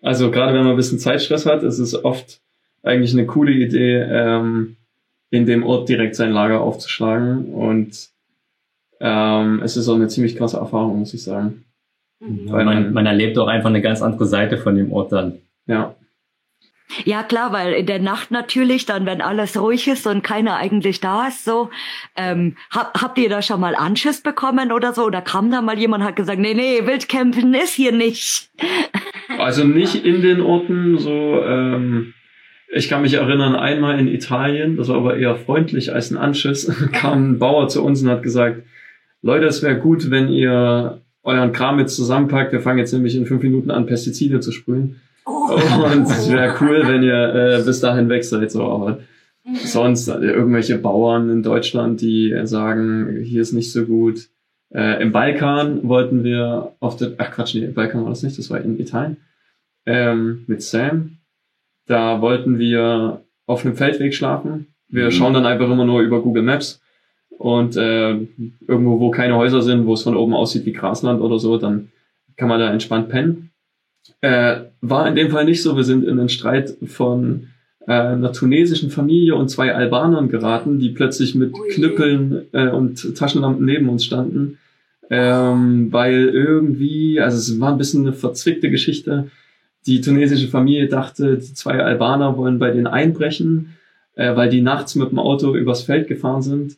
[0.00, 2.40] also gerade wenn man ein bisschen Zeitstress hat, ist es oft
[2.84, 4.76] eigentlich eine coole Idee, ähm,
[5.30, 7.46] in dem Ort direkt sein Lager aufzuschlagen.
[7.52, 8.10] Und
[9.00, 11.64] ähm, es ist auch eine ziemlich krasse Erfahrung, muss ich sagen.
[12.20, 12.50] Mhm.
[12.50, 15.38] Weil man, man erlebt auch einfach eine ganz andere Seite von dem Ort dann.
[15.66, 15.94] Ja.
[17.04, 21.00] Ja, klar, weil in der Nacht natürlich, dann wenn alles ruhig ist und keiner eigentlich
[21.00, 21.68] da ist, so,
[22.16, 25.04] ähm, hab, habt ihr da schon mal Anschiss bekommen oder so?
[25.04, 28.50] Oder kam da mal jemand und hat gesagt, nee, nee, Wildcampen ist hier nicht?
[29.38, 31.10] Also nicht in den Orten, so,
[31.44, 32.14] ähm,
[32.72, 36.66] ich kann mich erinnern, einmal in Italien, das war aber eher freundlich als ein Anschiss,
[36.92, 38.62] kam ein Bauer zu uns und hat gesagt,
[39.22, 42.52] Leute, es wäre gut, wenn ihr euren Kram jetzt zusammenpackt.
[42.52, 45.00] Wir fangen jetzt nämlich in fünf Minuten an, Pestizide zu sprühen.
[45.26, 45.50] Oh.
[45.92, 48.50] Und es wäre cool, wenn ihr äh, bis dahin weg seid.
[48.50, 49.00] So, aber
[49.44, 49.56] mhm.
[49.56, 54.28] sonst äh, irgendwelche Bauern in Deutschland, die sagen, hier ist nicht so gut.
[54.70, 58.38] Äh, Im Balkan wollten wir auf der, ach Quatsch, nee, im Balkan war das nicht,
[58.38, 59.16] das war in Italien,
[59.86, 61.18] ähm, mit Sam.
[61.86, 64.66] Da wollten wir auf einem Feldweg schlafen.
[64.88, 65.10] Wir mhm.
[65.10, 66.80] schauen dann einfach immer nur über Google Maps
[67.38, 68.10] und äh,
[68.66, 71.92] irgendwo, wo keine Häuser sind, wo es von oben aussieht wie Grasland oder so, dann
[72.36, 73.50] kann man da entspannt pennen.
[74.20, 75.76] Äh, war in dem Fall nicht so.
[75.76, 77.48] Wir sind in einen Streit von
[77.86, 81.68] äh, einer tunesischen Familie und zwei Albanern geraten, die plötzlich mit Ui.
[81.68, 84.58] Knüppeln äh, und Taschenlampen neben uns standen.
[85.10, 89.30] Ähm, weil irgendwie, also es war ein bisschen eine verzwickte Geschichte.
[89.86, 93.76] Die tunesische Familie dachte, die zwei Albaner wollen bei denen einbrechen,
[94.16, 96.76] äh, weil die nachts mit dem Auto übers Feld gefahren sind.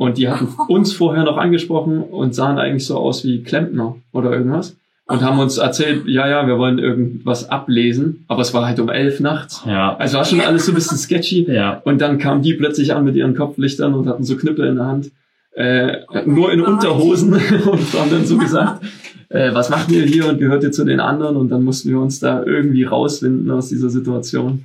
[0.00, 4.32] Und die hatten uns vorher noch angesprochen und sahen eigentlich so aus wie Klempner oder
[4.32, 8.80] irgendwas und haben uns erzählt, ja, ja, wir wollen irgendwas ablesen, aber es war halt
[8.80, 9.62] um elf nachts.
[9.66, 9.94] Ja.
[9.96, 11.46] Also war schon alles so ein bisschen sketchy.
[11.50, 11.82] Ja.
[11.84, 14.86] Und dann kamen die plötzlich an mit ihren Kopflichtern und hatten so Knüppel in der
[14.86, 15.10] Hand,
[15.52, 17.34] äh, nur in Unterhosen
[17.70, 18.82] und haben dann so gesagt,
[19.28, 21.36] äh, was macht ihr hier und gehört ihr zu den anderen?
[21.36, 24.64] Und dann mussten wir uns da irgendwie rausfinden aus dieser Situation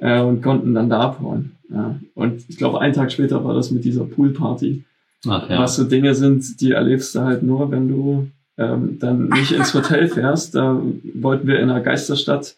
[0.00, 1.52] äh, und konnten dann da abhauen.
[1.72, 1.98] Ja.
[2.14, 4.84] Und ich glaube, einen Tag später war das mit dieser Poolparty.
[5.28, 5.58] Ach, ja.
[5.60, 9.74] Was so Dinge sind, die erlebst du halt nur, wenn du ähm, dann nicht ins
[9.74, 10.54] Hotel fährst.
[10.54, 10.80] Da
[11.14, 12.56] wollten wir in einer Geisterstadt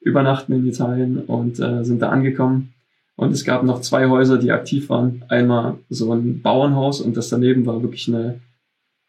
[0.00, 2.74] übernachten in Italien und äh, sind da angekommen.
[3.16, 5.24] Und es gab noch zwei Häuser, die aktiv waren.
[5.28, 8.40] Einmal so ein Bauernhaus und das daneben war wirklich eine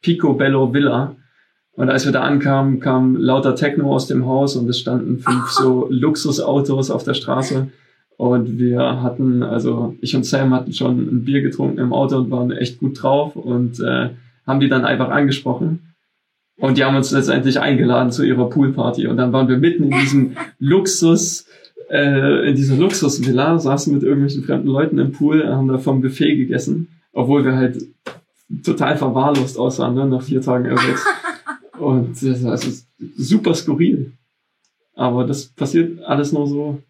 [0.02, 1.16] Picobello Villa.
[1.72, 5.50] Und als wir da ankamen, kam lauter Techno aus dem Haus und es standen fünf
[5.50, 7.68] so Luxusautos auf der Straße.
[8.18, 12.32] Und wir hatten, also ich und Sam hatten schon ein Bier getrunken im Auto und
[12.32, 14.10] waren echt gut drauf und äh,
[14.48, 15.96] haben die dann einfach angesprochen.
[16.58, 19.08] Und die haben uns letztendlich eingeladen zu ihrer Poolparty.
[19.08, 21.48] Und dann waren wir mitten in diesem Luxus,
[21.90, 26.38] äh, in dieser Luxusvilla, saßen mit irgendwelchen fremden Leuten im Pool, haben da vom Buffet
[26.38, 27.84] gegessen, obwohl wir halt
[28.64, 31.06] total verwahrlost aussahen, ne, nach vier Tagen ersetzt.
[31.78, 32.72] Und das ist also
[33.18, 34.14] super skurril.
[34.94, 36.82] Aber das passiert alles nur so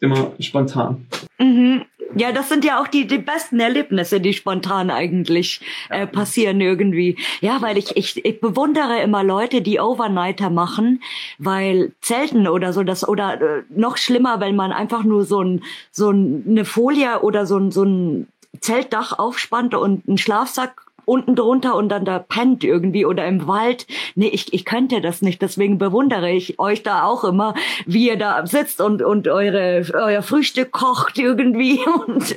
[0.00, 1.06] immer spontan.
[1.38, 1.82] Mhm.
[2.16, 7.16] Ja, das sind ja auch die, die besten Erlebnisse, die spontan eigentlich äh, passieren irgendwie.
[7.40, 11.02] Ja, weil ich, ich, ich bewundere immer Leute, die Overnighter machen,
[11.38, 15.62] weil Zelten oder so, das oder äh, noch schlimmer, wenn man einfach nur so ein
[15.92, 18.26] so ein, eine Folie oder so ein so ein
[18.60, 23.86] Zeltdach aufspannt und einen Schlafsack unten drunter und dann da pennt irgendwie oder im Wald.
[24.14, 25.42] Nee, ich, ich könnte das nicht.
[25.42, 30.22] Deswegen bewundere ich euch da auch immer, wie ihr da sitzt und, und eure, euer
[30.22, 31.80] Frühstück kocht irgendwie.
[32.06, 32.36] Und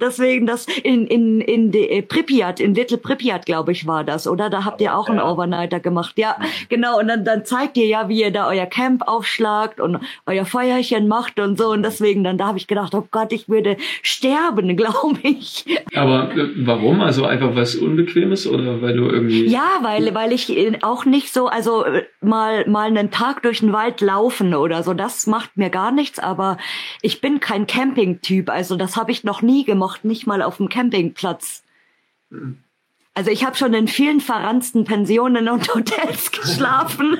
[0.00, 4.26] deswegen das in, in, in de, äh, Pripyat, in Little Pripyat, glaube ich, war das,
[4.26, 4.48] oder?
[4.48, 6.14] Da habt ihr auch einen Overnighter gemacht.
[6.16, 6.36] Ja,
[6.68, 6.98] genau.
[6.98, 11.08] Und dann, dann zeigt ihr ja, wie ihr da euer Camp aufschlagt und euer Feuerchen
[11.08, 11.68] macht und so.
[11.68, 15.64] Und deswegen, dann da habe ich gedacht, oh Gott, ich würde sterben, glaube ich.
[15.94, 17.02] Aber äh, warum?
[17.02, 19.46] Also einfach was unbequem unbequem ist oder weil du irgendwie.
[19.46, 23.72] Ja, weil, weil ich auch nicht so, also äh, mal, mal einen Tag durch den
[23.72, 26.58] Wald laufen oder so, das macht mir gar nichts, aber
[27.02, 30.68] ich bin kein Campingtyp, also das habe ich noch nie gemacht, nicht mal auf dem
[30.68, 31.64] Campingplatz.
[32.30, 32.58] Hm.
[33.16, 37.18] Also ich habe schon in vielen verranzten Pensionen und Hotels geschlafen.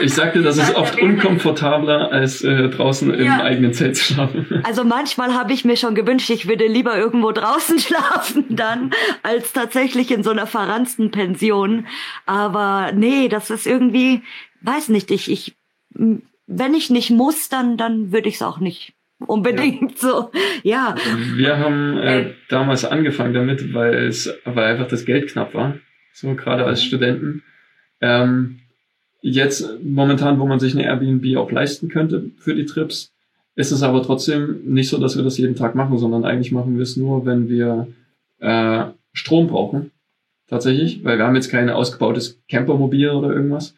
[0.00, 4.60] Ich sagte, das ist oft unkomfortabler, als äh, draußen im eigenen Zelt zu schlafen.
[4.64, 8.90] Also manchmal habe ich mir schon gewünscht, ich würde lieber irgendwo draußen schlafen dann,
[9.22, 11.86] als tatsächlich in so einer verranzten Pension.
[12.26, 14.22] Aber nee, das ist irgendwie,
[14.62, 15.54] weiß nicht, ich, ich,
[15.90, 20.08] wenn ich nicht muss, dann, dann würde ich es auch nicht unbedingt ja.
[20.08, 20.30] so.
[20.62, 20.94] Ja.
[21.34, 25.76] Wir haben äh, äh, damals angefangen damit, weil es, weil einfach das Geld knapp war.
[26.12, 26.82] So gerade als.
[26.82, 27.42] Studenten.
[28.00, 28.60] Ähm,
[29.20, 33.12] jetzt momentan, wo man sich eine Airbnb auch leisten könnte für die Trips,
[33.56, 36.76] ist es aber trotzdem nicht so, dass wir das jeden Tag machen, sondern eigentlich machen
[36.76, 37.88] wir es nur, wenn wir
[38.40, 39.92] äh, Strom brauchen.
[40.48, 43.74] tatsächlich, weil wir haben jetzt kein ausgebautes Campermobil oder irgendwas.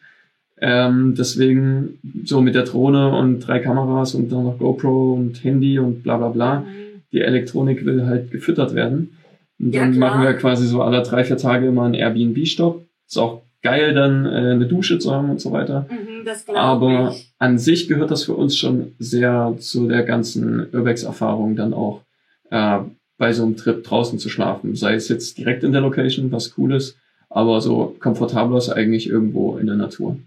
[0.59, 5.77] Ähm, deswegen so mit der Drohne und drei Kameras und dann noch GoPro und Handy
[5.77, 6.59] und bla bla bla.
[6.61, 7.03] Mhm.
[7.11, 9.17] Die Elektronik will halt gefüttert werden.
[9.59, 12.85] Und dann ja, machen wir quasi so alle drei, vier Tage immer einen Airbnb-Stopp.
[13.07, 15.87] Ist auch geil, dann äh, eine Dusche zu haben und so weiter.
[15.89, 17.31] Mhm, Aber ich.
[17.37, 22.01] an sich gehört das für uns schon sehr zu der ganzen Urbex-Erfahrung dann auch
[22.49, 22.79] äh,
[23.17, 24.75] bei so einem Trip draußen zu schlafen.
[24.75, 26.97] Sei es jetzt direkt in der Location, was cool ist,
[27.29, 30.17] aber so komfortabler ist eigentlich irgendwo in der Natur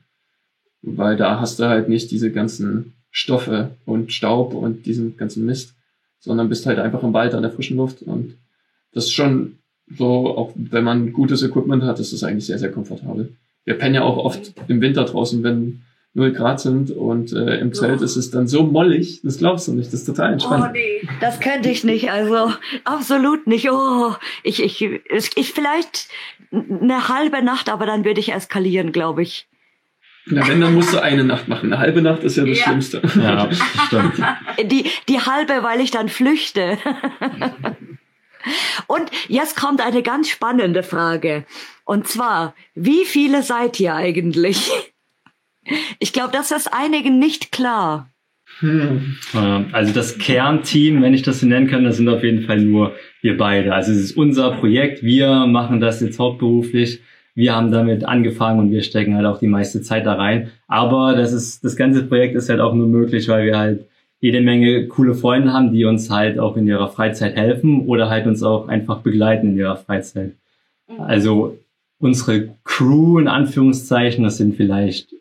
[0.82, 5.74] weil da hast du halt nicht diese ganzen Stoffe und Staub und diesen ganzen Mist,
[6.20, 8.36] sondern bist halt einfach im Wald an der frischen Luft und
[8.92, 9.56] das ist schon
[9.96, 13.32] so, auch wenn man gutes Equipment hat, ist das eigentlich sehr, sehr komfortabel.
[13.64, 15.82] Wir pennen ja auch oft im Winter draußen, wenn
[16.14, 19.72] 0 Grad sind und äh, im Zelt ist es dann so mollig, das glaubst du
[19.72, 20.66] nicht, das ist total entspannt.
[20.68, 22.52] Oh nee, das könnte ich nicht, also
[22.84, 23.70] absolut nicht.
[23.70, 26.08] Oh, ich, ich, ich, ich vielleicht
[26.50, 29.46] eine halbe Nacht, aber dann würde ich eskalieren, glaube ich.
[30.26, 31.72] Na, wenn, dann musst du eine Nacht machen.
[31.72, 32.64] Eine halbe Nacht ist ja das ja.
[32.64, 33.02] Schlimmste.
[33.16, 33.48] Ja,
[33.86, 34.14] stimmt.
[34.70, 36.78] Die, die halbe, weil ich dann flüchte.
[38.86, 41.44] Und jetzt kommt eine ganz spannende Frage.
[41.84, 44.70] Und zwar, wie viele seid ihr eigentlich?
[45.98, 48.10] Ich glaube, das ist einigen nicht klar.
[48.60, 49.16] Hm.
[49.72, 52.94] Also das Kernteam, wenn ich das so nennen kann, das sind auf jeden Fall nur
[53.22, 53.74] wir beide.
[53.74, 55.02] Also es ist unser Projekt.
[55.02, 57.00] Wir machen das jetzt hauptberuflich
[57.34, 60.50] wir haben damit angefangen und wir stecken halt auch die meiste Zeit da rein.
[60.66, 63.86] Aber das ist, das ganze Projekt ist halt auch nur möglich, weil wir halt
[64.20, 68.26] jede Menge coole Freunde haben, die uns halt auch in ihrer Freizeit helfen oder halt
[68.26, 70.32] uns auch einfach begleiten in ihrer Freizeit.
[70.88, 71.00] Mhm.
[71.00, 71.58] Also
[71.98, 75.14] unsere Crew in Anführungszeichen, das sind vielleicht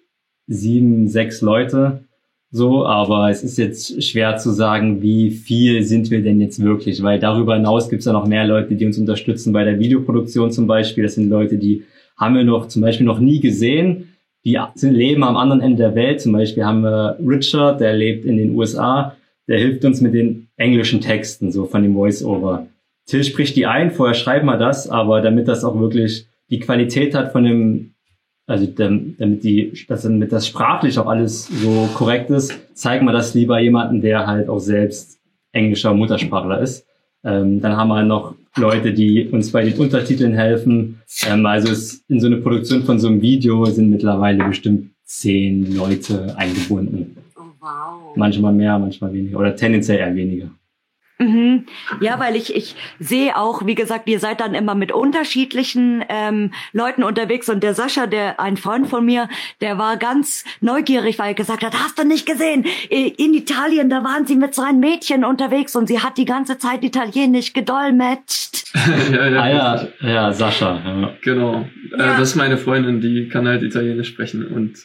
[0.48, 2.04] sieben, sechs Leute
[2.52, 7.04] so, aber es ist jetzt schwer zu sagen, wie viel sind wir denn jetzt wirklich,
[7.04, 10.52] weil darüber hinaus gibt es ja noch mehr Leute, die uns unterstützen bei der Videoproduktion
[10.52, 11.04] zum Beispiel.
[11.04, 11.84] Das sind Leute, die
[12.20, 14.10] haben wir noch zum Beispiel noch nie gesehen.
[14.46, 16.22] Die sind, leben am anderen Ende der Welt.
[16.22, 19.16] Zum Beispiel haben wir Richard, der lebt in den USA.
[19.48, 22.68] Der hilft uns mit den englischen Texten, so von dem Voice-Over.
[23.08, 27.16] Till spricht die ein, vorher schreiben wir das, aber damit das auch wirklich die Qualität
[27.16, 27.96] hat von dem,
[28.46, 33.34] also damit die, dass damit das sprachlich auch alles so korrekt ist, zeigen wir das
[33.34, 35.20] lieber jemanden, der halt auch selbst
[35.52, 36.86] englischer Muttersprachler ist.
[37.24, 41.02] Ähm, dann haben wir noch Leute, die uns bei den Untertiteln helfen.
[41.28, 45.76] Ähm, also es, in so eine Produktion von so einem Video sind mittlerweile bestimmt zehn
[45.76, 47.18] Leute eingebunden.
[47.36, 48.16] Oh, wow.
[48.16, 50.50] Manchmal mehr, manchmal weniger oder tendenziell eher weniger.
[51.22, 51.66] Mhm.
[52.00, 56.54] Ja, weil ich, ich sehe auch, wie gesagt, ihr seid dann immer mit unterschiedlichen ähm,
[56.72, 59.28] Leuten unterwegs und der Sascha, der ein Freund von mir,
[59.60, 62.66] der war ganz neugierig, weil er gesagt hat, hast du nicht gesehen?
[62.90, 66.58] In Italien, da waren sie mit so einem Mädchen unterwegs und sie hat die ganze
[66.58, 68.74] Zeit Italienisch gedolmetscht.
[69.12, 70.82] ja, ja, ah, ja, ja, Sascha.
[70.86, 71.14] Ja.
[71.22, 71.66] Genau.
[71.92, 72.14] Äh, ja.
[72.16, 74.78] Äh, das ist meine Freundin, die kann halt Italienisch sprechen und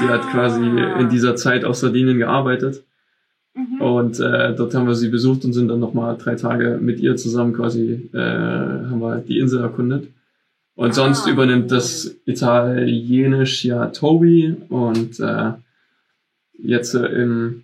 [0.00, 0.14] die ah.
[0.14, 2.84] hat quasi in dieser Zeit auf Sardinien gearbeitet
[3.54, 3.80] Mhm.
[3.80, 7.16] Und äh, dort haben wir sie besucht und sind dann nochmal drei Tage mit ihr
[7.16, 10.08] zusammen quasi, äh, haben wir die Insel erkundet.
[10.76, 15.52] Und ah, sonst übernimmt das Italienisch ja Toby und äh,
[16.58, 17.62] jetzt äh, im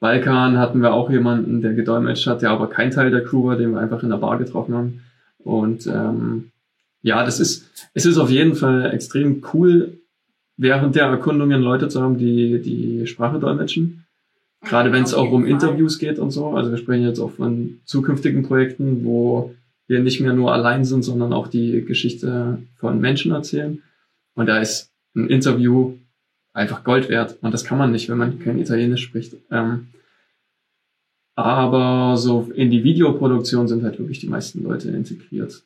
[0.00, 3.56] Balkan hatten wir auch jemanden, der gedolmetscht hat, der aber kein Teil der Crew war,
[3.56, 5.00] den wir einfach in der Bar getroffen haben.
[5.38, 6.50] Und ähm,
[7.02, 9.98] ja, das ist, es ist auf jeden Fall extrem cool,
[10.56, 13.99] während der Erkundungen Leute zu haben, die die Sprache dolmetschen.
[14.62, 15.46] Gerade wenn es auch um.
[15.46, 16.48] Interviews geht und so.
[16.50, 19.54] Also wir sprechen jetzt auch von zukünftigen Projekten, wo
[19.86, 23.82] wir nicht mehr nur allein sind, sondern auch die Geschichte von Menschen erzählen.
[24.34, 25.94] Und da ist ein Interview
[26.52, 27.38] einfach Gold wert.
[27.40, 29.34] Und das kann man nicht, wenn man kein Italienisch spricht.
[29.50, 29.88] Ähm,
[31.36, 35.62] aber so in die Videoproduktion sind halt wirklich die meisten Leute integriert.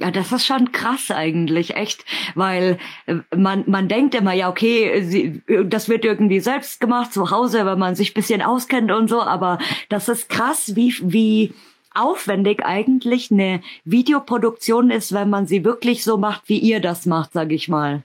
[0.00, 2.04] Ja, das ist schon krass eigentlich, echt,
[2.36, 7.32] weil äh, man man denkt immer, ja okay, sie, das wird irgendwie selbst gemacht zu
[7.32, 9.58] Hause, wenn man sich bisschen auskennt und so, aber
[9.88, 11.52] das ist krass, wie wie
[11.94, 17.32] aufwendig eigentlich eine Videoproduktion ist, wenn man sie wirklich so macht, wie ihr das macht,
[17.32, 18.04] sag ich mal.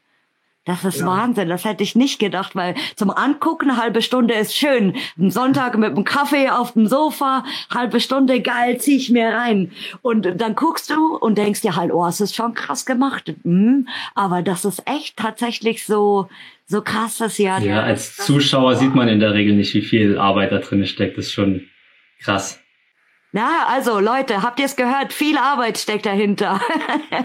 [0.66, 1.08] Das ist ja.
[1.08, 4.96] Wahnsinn, das hätte ich nicht gedacht, weil zum Angucken eine halbe Stunde ist schön.
[5.20, 9.72] Am Sonntag mit dem Kaffee auf dem Sofa, halbe Stunde geil, zieh ich mir rein.
[10.02, 13.34] Und dann guckst du und denkst dir halt, oh, es ist schon krass gemacht.
[13.44, 13.90] Mhm.
[14.16, 16.30] Aber das ist echt tatsächlich so,
[16.66, 17.60] so krass, dass ja.
[17.60, 21.18] Ja, als Zuschauer sieht man in der Regel nicht, wie viel Arbeit da drin steckt.
[21.18, 21.68] Das ist schon
[22.22, 22.63] krass.
[23.36, 25.12] Na, also Leute, habt ihr es gehört?
[25.12, 26.62] Viel Arbeit steckt dahinter.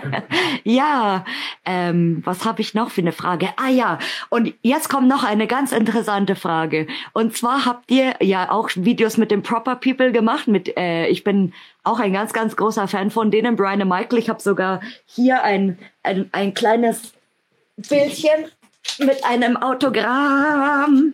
[0.64, 1.26] ja,
[1.66, 3.50] ähm, was habe ich noch für eine Frage?
[3.58, 3.98] Ah ja,
[4.30, 6.86] und jetzt kommt noch eine ganz interessante Frage.
[7.12, 10.48] Und zwar habt ihr ja auch Videos mit den Proper People gemacht.
[10.48, 11.52] Mit, äh, ich bin
[11.84, 14.18] auch ein ganz, ganz großer Fan von denen, Brian und Michael.
[14.18, 17.12] Ich habe sogar hier ein, ein, ein kleines
[17.76, 18.46] Bildchen
[18.98, 21.12] mit einem Autogramm.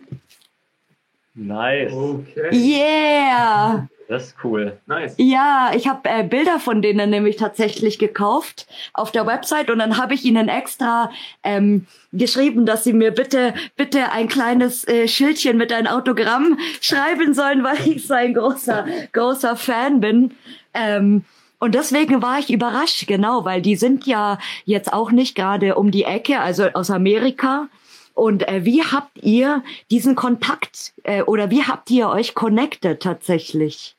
[1.35, 1.91] Nice.
[1.91, 2.49] Okay.
[2.51, 3.87] Yeah.
[4.07, 4.77] Das ist cool.
[4.85, 5.15] Nice.
[5.17, 9.97] Ja, ich habe äh, Bilder von denen nämlich tatsächlich gekauft auf der Website und dann
[9.97, 11.09] habe ich ihnen extra
[11.43, 17.33] ähm, geschrieben, dass sie mir bitte bitte ein kleines äh, Schildchen mit einem Autogramm schreiben
[17.33, 20.35] sollen, weil ich so ein großer großer Fan bin.
[20.73, 21.25] Ähm,
[21.57, 25.89] und deswegen war ich überrascht, genau, weil die sind ja jetzt auch nicht gerade um
[25.89, 27.69] die Ecke, also aus Amerika.
[28.15, 33.95] Und äh, wie habt ihr diesen Kontakt äh, oder wie habt ihr euch connected tatsächlich?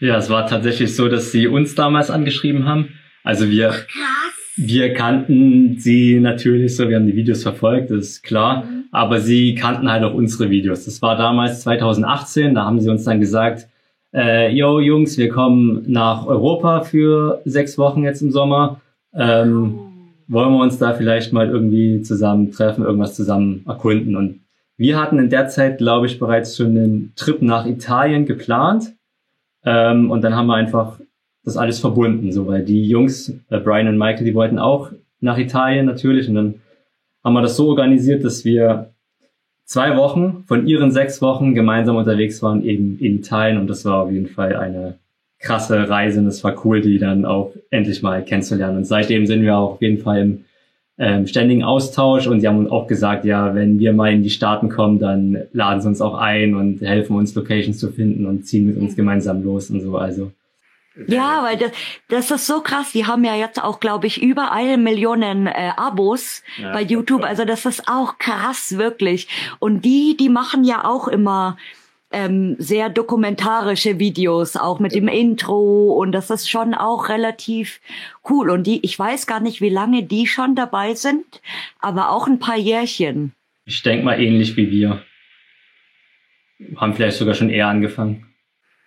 [0.00, 2.94] Ja, es war tatsächlich so, dass sie uns damals angeschrieben haben.
[3.24, 3.84] Also wir, Ach,
[4.56, 8.64] wir kannten sie natürlich so, wir haben die Videos verfolgt, das ist klar.
[8.64, 8.84] Mhm.
[8.92, 10.84] Aber sie kannten halt auch unsere Videos.
[10.84, 13.66] Das war damals 2018, da haben sie uns dann gesagt,
[14.14, 18.80] äh, yo Jungs, wir kommen nach Europa für sechs Wochen jetzt im Sommer.
[19.12, 19.83] Ähm,
[20.28, 24.16] wollen wir uns da vielleicht mal irgendwie zusammen treffen, irgendwas zusammen erkunden.
[24.16, 24.40] Und
[24.76, 28.94] wir hatten in der Zeit, glaube ich, bereits schon einen Trip nach Italien geplant.
[29.64, 30.98] Ähm, und dann haben wir einfach
[31.44, 35.38] das alles verbunden, so weil die Jungs, äh, Brian und Michael, die wollten auch nach
[35.38, 36.28] Italien natürlich.
[36.28, 36.54] Und dann
[37.22, 38.90] haben wir das so organisiert, dass wir
[39.64, 43.58] zwei Wochen von ihren sechs Wochen gemeinsam unterwegs waren, eben in Italien.
[43.58, 44.98] Und das war auf jeden Fall eine
[45.40, 48.78] krasse Reise und es war cool, die dann auch endlich mal kennenzulernen.
[48.78, 50.44] Und seitdem sind wir auch auf jeden Fall im
[50.96, 54.30] ähm, ständigen Austausch und sie haben uns auch gesagt, ja, wenn wir mal in die
[54.30, 58.46] Staaten kommen, dann laden sie uns auch ein und helfen uns Locations zu finden und
[58.46, 59.96] ziehen mit uns gemeinsam los und so.
[59.98, 60.30] Also
[61.08, 61.72] ja, weil das,
[62.08, 62.92] das ist so krass.
[62.92, 67.24] Die haben ja jetzt auch, glaube ich, über eine Millionen äh, Abos ja, bei YouTube.
[67.24, 69.26] Also das ist auch krass, wirklich.
[69.58, 71.56] Und die, die machen ja auch immer
[72.14, 77.80] ähm, sehr dokumentarische Videos, auch mit dem Intro und das ist schon auch relativ
[78.30, 78.50] cool.
[78.50, 81.24] Und die, ich weiß gar nicht, wie lange die schon dabei sind,
[81.80, 83.32] aber auch ein paar Jährchen.
[83.66, 85.02] Ich denke mal ähnlich wie wir.
[86.76, 88.26] Haben vielleicht sogar schon eher angefangen.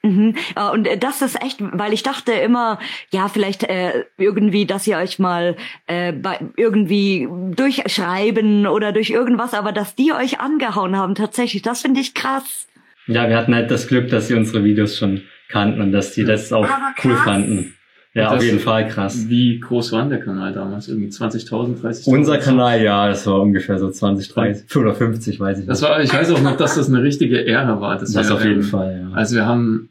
[0.03, 0.35] Mhm.
[0.73, 2.79] Und das ist echt, weil ich dachte immer,
[3.11, 9.53] ja, vielleicht äh, irgendwie, dass ihr euch mal äh, bei, irgendwie durchschreiben oder durch irgendwas,
[9.53, 12.67] aber dass die euch angehauen haben, tatsächlich, das finde ich krass.
[13.07, 16.25] Ja, wir hatten halt das Glück, dass sie unsere Videos schon kannten und dass die
[16.25, 16.67] das auch
[17.03, 17.73] cool fanden.
[18.17, 19.29] Ja, auf jeden Fall krass.
[19.29, 20.87] Wie groß war der Kanal damals?
[20.87, 22.09] Irgendwie 20.000, 30.000?
[22.09, 25.69] Unser Kanal, ja, das war ungefähr so 20, 30 oder 50, weiß ich nicht.
[25.69, 27.99] Das war, ich weiß auch noch, dass das eine richtige Ära war.
[27.99, 29.15] Das, das war, auf jeden ähm, Fall, ja.
[29.15, 29.89] Also wir haben,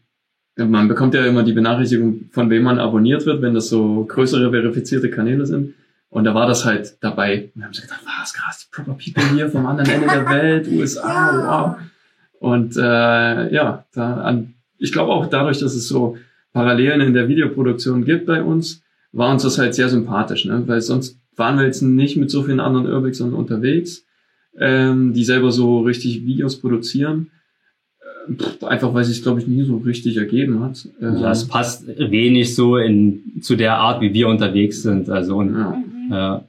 [0.57, 4.51] man bekommt ja immer die Benachrichtigung, von wem man abonniert wird, wenn das so größere
[4.51, 5.75] verifizierte Kanäle sind.
[6.09, 7.51] Und da war das halt dabei.
[7.55, 10.29] Und wir haben so gedacht, was krass, die Proper People hier vom anderen Ende der
[10.29, 11.77] Welt, USA, wow.
[12.39, 16.17] Und äh, ja, da an, ich glaube auch dadurch, dass es so
[16.53, 20.63] Parallelen in der Videoproduktion gibt bei uns, war uns das halt sehr sympathisch, ne?
[20.67, 24.05] weil sonst waren wir jetzt nicht mit so vielen anderen Urbexern unterwegs,
[24.59, 27.31] ähm, die selber so richtig Videos produzieren.
[28.01, 30.89] Äh, einfach weil sich glaube ich nie so richtig ergeben hat.
[31.01, 35.11] Ähm, ja, es passt wenig so in zu der Art, wie wir unterwegs sind.
[35.11, 35.83] Also und, ja.
[36.11, 36.45] ja.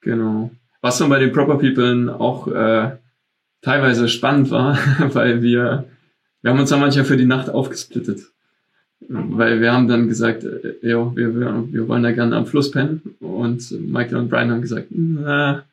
[0.00, 0.50] Genau.
[0.80, 2.92] Was dann bei den Proper People auch äh,
[3.64, 4.78] teilweise spannend war,
[5.14, 5.84] weil wir,
[6.42, 8.20] wir haben uns dann manchmal für die Nacht aufgesplittet.
[9.06, 12.70] Weil wir haben dann gesagt, äh, jo, wir, wir, wir wollen da gerne am Fluss
[12.70, 13.02] pennen.
[13.20, 15.64] Und Michael und Brian haben gesagt, na,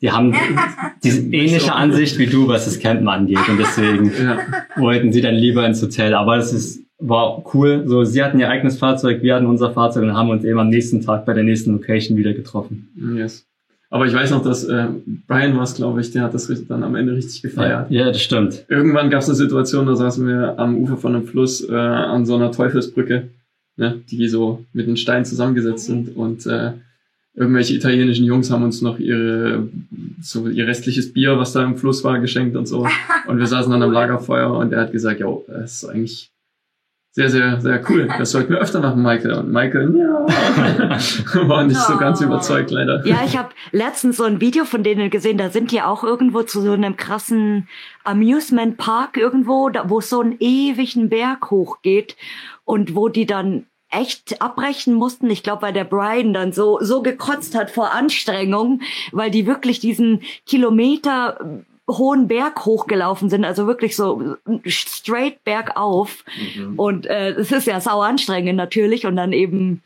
[0.00, 0.34] die haben
[1.04, 3.48] diese ähnliche Ansicht wie du, was das Campen angeht.
[3.48, 4.38] Und deswegen ja.
[4.76, 6.14] wollten sie dann lieber ins Hotel.
[6.14, 7.84] Aber das ist, war cool.
[7.86, 10.68] So, sie hatten ihr eigenes Fahrzeug, wir hatten unser Fahrzeug und haben uns eben am
[10.68, 12.88] nächsten Tag bei der nächsten Location wieder getroffen.
[13.16, 13.49] Yes.
[13.92, 14.86] Aber ich weiß noch, dass äh,
[15.26, 17.90] Brian war es, glaube ich, der hat das dann am Ende richtig gefeiert.
[17.90, 18.64] Ja, ja das stimmt.
[18.68, 22.24] Irgendwann gab es eine Situation, da saßen wir am Ufer von einem Fluss äh, an
[22.24, 23.30] so einer Teufelsbrücke,
[23.76, 26.72] ne, die so mit den Steinen zusammengesetzt sind und äh,
[27.34, 29.68] irgendwelche italienischen Jungs haben uns noch ihre
[30.22, 32.86] so ihr restliches Bier, was da im Fluss war, geschenkt und so.
[33.26, 36.32] Und wir saßen dann am Lagerfeuer und er hat gesagt, ja, das ist eigentlich
[37.12, 38.08] sehr, sehr, sehr cool.
[38.18, 39.34] Das sollten wir öfter machen, Michael.
[39.34, 43.04] Und Michael, ja, war nicht so ganz überzeugt, leider.
[43.04, 46.42] Ja, ich habe letztens so ein Video von denen gesehen, da sind die auch irgendwo
[46.42, 47.68] zu so einem krassen
[48.04, 52.16] Amusement Park irgendwo, wo es so einen ewigen Berg hochgeht
[52.64, 55.28] und wo die dann echt abbrechen mussten.
[55.30, 59.80] Ich glaube, weil der Brian dann so so gekotzt hat vor Anstrengung, weil die wirklich
[59.80, 66.24] diesen Kilometer hohen Berg hochgelaufen sind, also wirklich so straight bergauf.
[66.56, 66.78] Mhm.
[66.78, 69.82] Und äh, es ist ja sau anstrengend natürlich und dann eben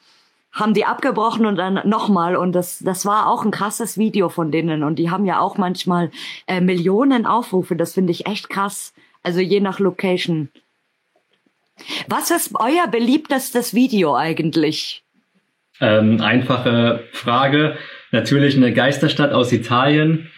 [0.53, 4.53] haben die abgebrochen und dann nochmal und das das war auch ein krasses Video von
[4.53, 6.13] denen und die haben ja auch manchmal
[6.47, 8.95] äh, Millionen Aufrufe, das finde ich echt krass.
[9.23, 10.51] Also je nach Location.
[12.07, 15.03] Was ist euer beliebtestes Video eigentlich?
[15.81, 17.77] Ähm, einfache Frage.
[18.13, 20.31] Natürlich eine Geisterstadt aus Italien.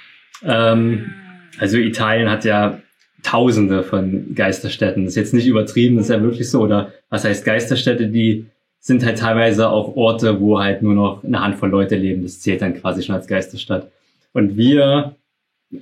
[0.43, 1.13] Ähm,
[1.59, 2.81] also Italien hat ja
[3.23, 5.05] Tausende von Geisterstädten.
[5.05, 6.61] Das ist jetzt nicht übertrieben, das ist ja wirklich so.
[6.61, 8.07] Oder was heißt Geisterstädte?
[8.07, 8.47] Die
[8.79, 12.23] sind halt teilweise auch Orte, wo halt nur noch eine Handvoll Leute leben.
[12.23, 13.91] Das zählt dann quasi schon als Geisterstadt.
[14.33, 15.17] Und wir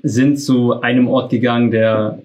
[0.03, 2.23] sind zu einem Ort gegangen, der,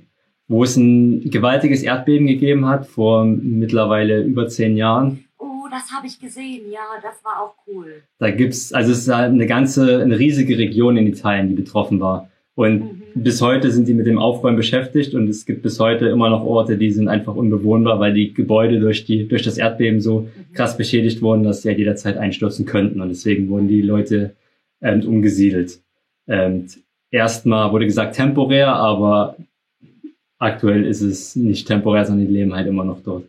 [0.48, 5.26] wo es ein gewaltiges Erdbeben gegeben hat vor mittlerweile über zehn Jahren.
[5.38, 6.72] Oh, das habe ich gesehen.
[6.72, 8.04] Ja, das war auch cool.
[8.20, 12.00] Da gibt's, also es ist halt eine ganze, eine riesige Region in Italien, die betroffen
[12.00, 12.30] war.
[12.56, 12.99] Und mhm.
[13.16, 16.44] Bis heute sind die mit dem Aufräumen beschäftigt und es gibt bis heute immer noch
[16.44, 20.78] Orte, die sind einfach unbewohnbar, weil die Gebäude durch die, durch das Erdbeben so krass
[20.78, 24.36] beschädigt wurden, dass sie ja jederzeit einstürzen könnten und deswegen wurden die Leute
[24.82, 25.80] ähm, umgesiedelt.
[26.28, 26.68] Ähm,
[27.12, 29.38] erstmal wurde gesagt temporär, aber
[30.38, 33.26] aktuell ist es nicht temporär, sondern die leben halt immer noch dort.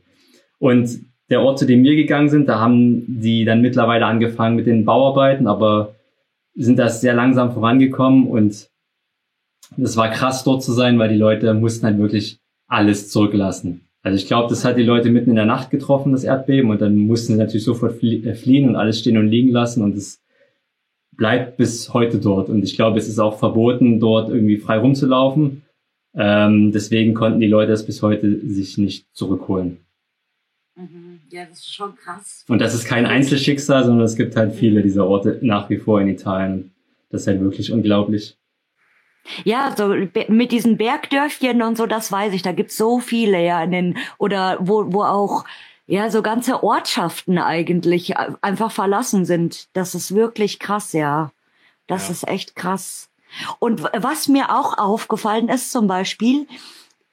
[0.59, 1.01] Und
[1.31, 4.85] der Ort, zu dem wir gegangen sind, da haben die dann mittlerweile angefangen mit den
[4.85, 5.95] Bauarbeiten, aber
[6.55, 8.69] sind das sehr langsam vorangekommen und
[9.77, 13.83] das war krass dort zu sein, weil die Leute mussten halt wirklich alles zurücklassen.
[14.03, 16.81] Also ich glaube, das hat die Leute mitten in der Nacht getroffen, das Erdbeben, und
[16.81, 20.23] dann mussten sie natürlich sofort äh, fliehen und alles stehen und liegen lassen und es
[21.17, 22.49] bleibt bis heute dort.
[22.49, 25.63] Und ich glaube, es ist auch verboten, dort irgendwie frei rumzulaufen.
[26.15, 29.79] Ähm, deswegen konnten die Leute das bis heute sich nicht zurückholen.
[30.77, 31.21] Mhm.
[31.31, 32.45] Ja, das ist schon krass.
[32.49, 36.01] Und das ist kein Einzelschicksal, sondern es gibt halt viele dieser Orte nach wie vor
[36.01, 36.73] in Italien.
[37.11, 38.40] Das ist halt wirklich unglaublich.
[39.45, 39.95] Ja, so
[40.29, 42.43] mit diesen Bergdörfchen und so, das weiß ich.
[42.43, 45.45] Da gibt's so viele, ja, in den, oder wo, wo auch,
[45.87, 49.69] ja, so ganze Ortschaften eigentlich einfach verlassen sind.
[49.73, 51.33] Das ist wirklich krass, ja.
[51.87, 52.13] Das ja.
[52.13, 53.11] ist echt krass.
[53.59, 56.47] Und was mir auch aufgefallen ist zum Beispiel,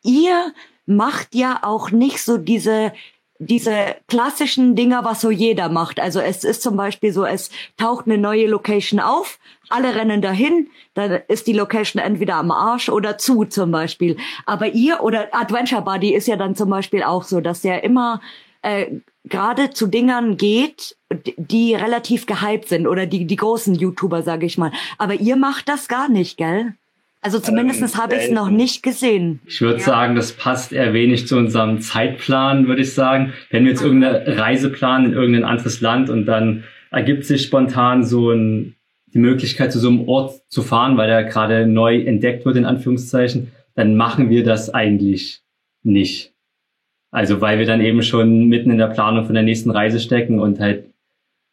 [0.04, 0.54] ihr
[0.86, 2.94] macht ja auch nicht so diese
[3.40, 6.00] diese klassischen Dinger, was so jeder macht.
[6.00, 10.70] Also es ist zum Beispiel so, es taucht eine neue Location auf, alle rennen dahin,
[10.94, 14.18] dann ist die Location entweder am Arsch oder zu zum Beispiel.
[14.46, 18.22] Aber ihr oder Adventure Buddy ist ja dann zum Beispiel auch so, dass der immer
[18.62, 18.88] äh,
[19.26, 20.98] gerade zu Dingern geht,
[21.38, 24.72] die relativ gehypt sind oder die, die großen YouTuber, sage ich mal.
[24.98, 26.74] Aber ihr macht das gar nicht, gell?
[27.22, 29.42] Also zumindest ähm, habe ich es noch nicht gesehen.
[29.46, 29.86] Ich würde ja.
[29.86, 33.34] sagen, das passt eher wenig zu unserem Zeitplan, würde ich sagen.
[33.50, 38.04] Wenn wir jetzt irgendeine Reise planen in irgendein anderes Land und dann ergibt sich spontan
[38.04, 38.76] so ein,
[39.14, 42.66] die Möglichkeit, zu so einem Ort zu fahren, weil der gerade neu entdeckt wird, in
[42.66, 45.42] Anführungszeichen, dann machen wir das eigentlich
[45.84, 46.34] nicht.
[47.12, 50.40] Also weil wir dann eben schon mitten in der Planung von der nächsten Reise stecken
[50.40, 50.86] und halt,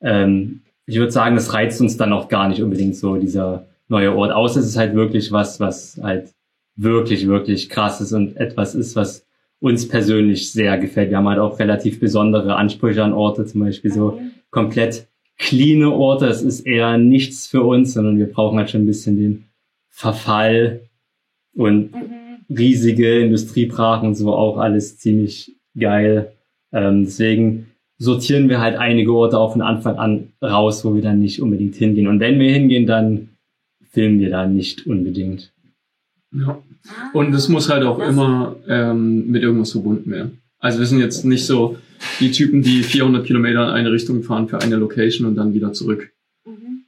[0.02, 4.14] ähm, ich würde sagen, das reizt uns dann auch gar nicht unbedingt so, dieser neuer
[4.14, 4.32] Ort.
[4.32, 6.32] Außer es ist halt wirklich was, was halt
[6.76, 9.26] wirklich, wirklich krass ist und etwas ist, was
[9.60, 11.10] uns persönlich sehr gefällt.
[11.10, 14.20] Wir haben halt auch relativ besondere Ansprüche an Orte, zum Beispiel so
[14.50, 15.08] komplett
[15.38, 16.26] cleane Orte.
[16.26, 19.44] Es ist eher nichts für uns, sondern wir brauchen halt schon ein bisschen den
[19.88, 20.80] Verfall
[21.54, 22.56] und mhm.
[22.56, 26.32] riesige Industriebrachen und so auch alles ziemlich geil.
[26.72, 31.20] Ähm, deswegen sortieren wir halt einige Orte auch von Anfang an raus, wo wir dann
[31.20, 32.08] nicht unbedingt hingehen.
[32.08, 33.30] Und wenn wir hingehen, dann
[33.94, 35.52] filmen wir da nicht unbedingt.
[36.32, 36.60] Ja.
[37.12, 40.42] Und es muss halt auch immer ähm, mit irgendwas verbunden werden.
[40.58, 41.78] Also wir sind jetzt nicht so
[42.20, 45.72] die Typen, die 400 Kilometer in eine Richtung fahren für eine Location und dann wieder
[45.72, 46.10] zurück.
[46.44, 46.84] Mhm.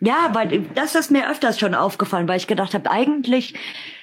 [0.00, 3.54] Ja, weil das ist mir öfters schon aufgefallen, weil ich gedacht habe, eigentlich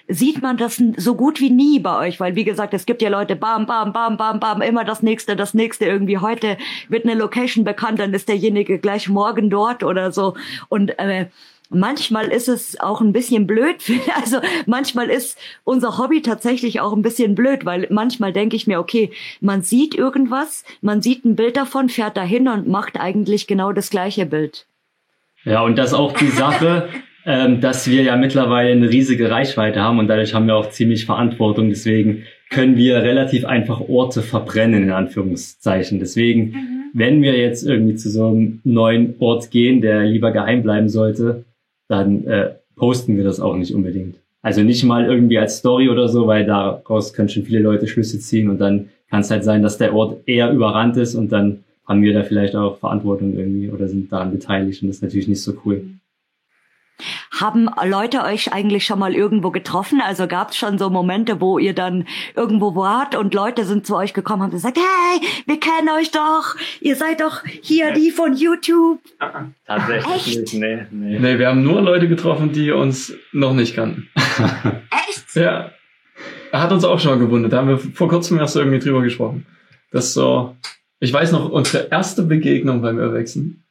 [0.08, 3.10] sieht man das so gut wie nie bei euch, weil wie gesagt, es gibt ja
[3.10, 6.18] Leute, bam, bam, bam, bam, bam, immer das nächste, das nächste irgendwie.
[6.18, 6.58] Heute
[6.90, 10.36] wird eine Location bekannt, dann ist derjenige gleich morgen dort oder so.
[10.68, 11.28] Und äh,
[11.74, 13.78] manchmal ist es auch ein bisschen blöd.
[14.16, 18.80] Also manchmal ist unser Hobby tatsächlich auch ein bisschen blöd, weil manchmal denke ich mir,
[18.80, 19.12] okay,
[19.42, 23.90] man sieht irgendwas, man sieht ein Bild davon, fährt dahin und macht eigentlich genau das
[23.90, 24.66] gleiche Bild.
[25.46, 26.90] Ja, und das ist auch die Sache,
[27.26, 31.06] ähm, dass wir ja mittlerweile eine riesige Reichweite haben und dadurch haben wir auch ziemlich
[31.06, 31.70] Verantwortung.
[31.70, 36.00] Deswegen können wir relativ einfach Orte verbrennen, in Anführungszeichen.
[36.00, 36.84] Deswegen, mhm.
[36.94, 41.46] wenn wir jetzt irgendwie zu so einem neuen Ort gehen, der lieber geheim bleiben sollte,
[41.94, 44.16] dann äh, posten wir das auch nicht unbedingt.
[44.42, 48.20] Also nicht mal irgendwie als Story oder so, weil daraus können schon viele Leute Schlüsse
[48.20, 51.64] ziehen und dann kann es halt sein, dass der Ort eher überrannt ist und dann
[51.86, 55.28] haben wir da vielleicht auch Verantwortung irgendwie oder sind daran beteiligt und das ist natürlich
[55.28, 55.84] nicht so cool.
[57.32, 60.02] Haben Leute euch eigentlich schon mal irgendwo getroffen?
[60.02, 63.96] Also gab es schon so Momente, wo ihr dann irgendwo wart und Leute sind zu
[63.96, 68.12] euch gekommen und haben gesagt, hey, wir kennen euch doch, ihr seid doch hier die
[68.12, 69.00] von YouTube.
[69.66, 70.38] Tatsächlich Echt?
[70.38, 71.20] nicht, nee, nee.
[71.20, 74.10] Nee, wir haben nur Leute getroffen, die uns noch nicht kannten.
[75.10, 75.36] Echt?
[75.36, 75.72] Ja.
[76.52, 77.52] Er hat uns auch schon mal gewundert.
[77.52, 79.48] Da haben wir vor kurzem erst irgendwie drüber gesprochen.
[79.92, 80.56] Das so,
[81.00, 83.64] ich weiß noch, unsere erste Begegnung beim Erwachsen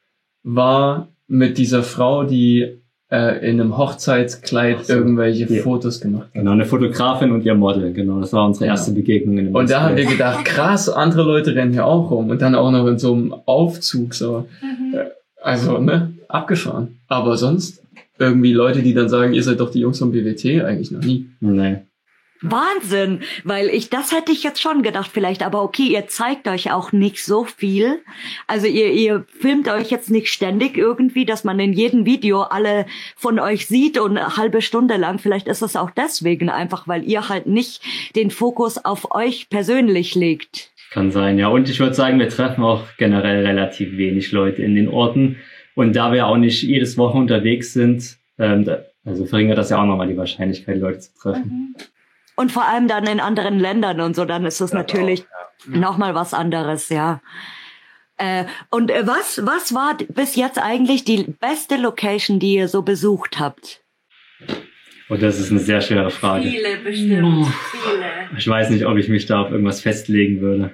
[0.43, 2.82] war mit dieser Frau, die
[3.13, 4.95] äh, in einem Hochzeitskleid so.
[4.95, 5.63] irgendwelche Ja.
[5.63, 6.33] Fotos gemacht hat.
[6.33, 8.21] Genau, eine Fotografin und ihr Model, genau.
[8.21, 8.73] Das war unsere Genau.
[8.75, 12.11] erste Begegnung in dem Und da haben wir gedacht, krass, andere Leute rennen hier auch
[12.11, 12.31] rum.
[12.31, 14.47] Und dann auch noch in so einem Aufzug, so.
[14.95, 15.05] Äh,
[15.45, 16.97] Also, ne, abgefahren.
[17.09, 17.83] Aber sonst,
[18.19, 21.27] irgendwie Leute, die dann sagen, ihr seid doch die Jungs vom BWT, eigentlich noch nie.
[21.41, 21.79] Nee.
[22.43, 26.72] Wahnsinn, weil ich das hätte ich jetzt schon gedacht vielleicht, aber okay, ihr zeigt euch
[26.72, 28.03] auch nicht so viel.
[28.47, 32.86] Also ihr ihr filmt euch jetzt nicht ständig irgendwie, dass man in jedem Video alle
[33.16, 35.18] von euch sieht und eine halbe Stunde lang.
[35.18, 37.82] Vielleicht ist es auch deswegen einfach, weil ihr halt nicht
[38.16, 40.72] den Fokus auf euch persönlich legt.
[40.93, 41.49] Kann sein, ja.
[41.49, 45.36] Und ich würde sagen, wir treffen auch generell relativ wenig Leute in den Orten.
[45.74, 48.68] Und da wir auch nicht jedes Woche unterwegs sind, ähm,
[49.05, 51.74] also verringert das ja auch nochmal die Wahrscheinlichkeit, Leute zu treffen.
[52.35, 55.24] Und vor allem dann in anderen Ländern und so, dann ist es natürlich
[55.66, 57.20] nochmal was anderes, ja.
[58.16, 62.83] Äh, und äh, was, was war bis jetzt eigentlich die beste Location, die ihr so
[62.83, 63.83] besucht habt?
[65.09, 66.51] Und das ist eine sehr schwere Frage.
[66.85, 68.39] bestimmt, viele.
[68.39, 70.72] Ich weiß nicht, ob ich mich da auf irgendwas festlegen würde.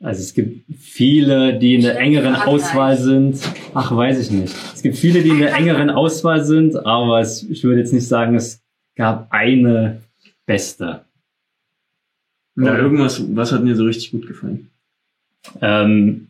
[0.00, 2.36] Also es gibt viele, die in der engeren.
[2.36, 3.40] Auswahl sind.
[3.72, 4.54] Ach, weiß ich nicht.
[4.74, 8.06] Es gibt viele, die in der engeren Auswahl sind, aber es, ich würde jetzt nicht
[8.06, 8.65] sagen, es
[8.96, 10.00] gab eine
[10.46, 11.04] beste.
[12.54, 14.70] Na, irgendwas, was hat mir so richtig gut gefallen?
[15.60, 16.28] Ähm,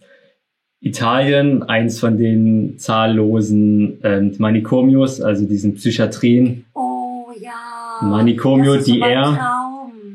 [0.81, 6.64] Italien, eins von den zahllosen ähm, Manikomios, also diesen Psychiatrien.
[6.75, 7.99] Oh ja.
[8.03, 9.73] Manicomio, das ist die mein er- Traum.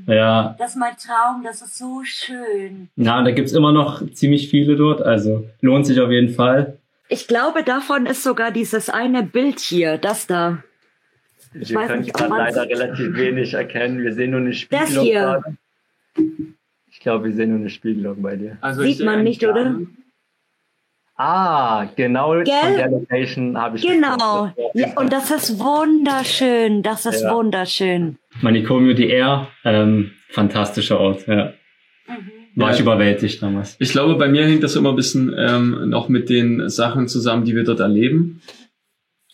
[0.08, 2.89] Ja, Das ist mein Traum, das ist so schön.
[2.95, 6.78] na, da gibt's immer noch ziemlich viele dort, also lohnt sich auf jeden Fall.
[7.08, 10.64] Ich glaube, davon ist sogar dieses eine Bild hier, das da.
[11.54, 13.99] Ich Wir können gerade leider relativ wenig erkennen.
[14.04, 15.04] Wir sehen nur eine Das Spiegelung.
[15.06, 15.20] hier.
[15.20, 15.58] gerade.
[16.91, 18.58] Ich glaube, wir sehen nur eine Spiegelung bei dir.
[18.62, 19.76] Also Sieht man nicht, oder?
[21.16, 22.45] Ah, genau Gell?
[22.45, 24.52] von der Location habe ich Genau.
[24.74, 26.82] Ja, und das ist wunderschön.
[26.82, 27.36] Das ist Ja.
[27.36, 28.18] wunderschön.
[28.41, 31.28] Manicomio DR, ähm, fantastischer Ort.
[31.28, 31.54] Ja.
[32.56, 32.74] War Ja.
[32.76, 33.76] ich überwältigt damals.
[33.80, 37.45] Ich glaube, bei mir hängt das immer ein bisschen ähm, noch mit den Sachen zusammen,
[37.45, 38.41] die wir dort erleben.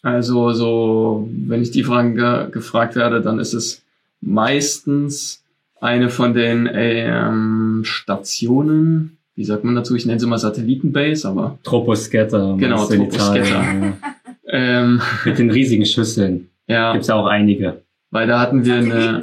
[0.04, 3.84] Also so, wenn ich die Fragen ge gefragt werde, dann ist es
[4.22, 5.44] meistens
[5.82, 9.96] eine von den ähm, Stationen, wie sagt man dazu?
[9.96, 12.56] Ich nenne sie mal Satellitenbase, aber Troposcatter.
[12.58, 13.94] Genau, Troposcatter.
[14.50, 15.02] Ähm.
[15.26, 16.48] Mit den riesigen Schüsseln.
[16.68, 17.82] ja, Gibt's ja auch einige.
[18.12, 19.22] weil da hatten wir eine,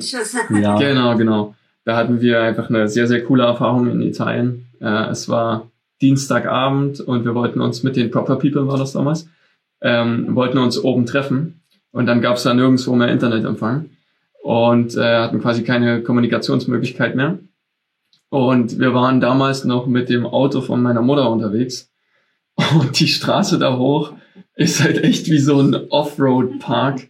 [0.60, 0.76] Ja.
[0.78, 1.54] Genau, genau.
[1.86, 4.66] Da hatten wir einfach eine sehr, sehr coole Erfahrung in Italien.
[4.80, 5.70] Äh, es war
[6.02, 9.26] Dienstagabend und wir wollten uns mit den Proper People, war das damals,
[9.84, 11.60] ähm, wollten uns oben treffen
[11.92, 13.90] und dann gab es da nirgendwo mehr Internetempfang
[14.42, 17.38] und äh, hatten quasi keine Kommunikationsmöglichkeit mehr.
[18.30, 21.92] Und wir waren damals noch mit dem Auto von meiner Mutter unterwegs
[22.80, 24.14] und die Straße da hoch
[24.56, 27.08] ist halt echt wie so ein Offroad-Park.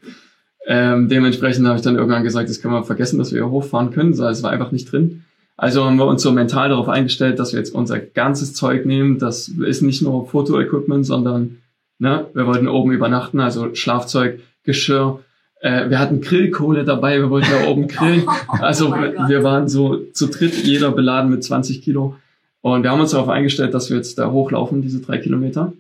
[0.67, 3.91] Ähm, dementsprechend habe ich dann irgendwann gesagt, das können wir vergessen, dass wir hier hochfahren
[3.91, 5.25] können, weil es war einfach nicht drin.
[5.57, 9.19] Also haben wir uns so mental darauf eingestellt, dass wir jetzt unser ganzes Zeug nehmen.
[9.19, 11.59] Das ist nicht nur Fotoequipment, sondern
[12.05, 15.21] ne, wir wollten oben übernachten, also Schlafzeug, Geschirr.
[15.61, 18.29] Äh, wir hatten Grillkohle dabei, wir wollten da oben grillen.
[18.49, 22.17] Also Oh wir, waren so zu dritt, jeder beladen mit 20 Kilo.
[22.61, 25.73] Und wir haben uns darauf eingestellt, dass wir jetzt da hochlaufen, diese drei Kilometer.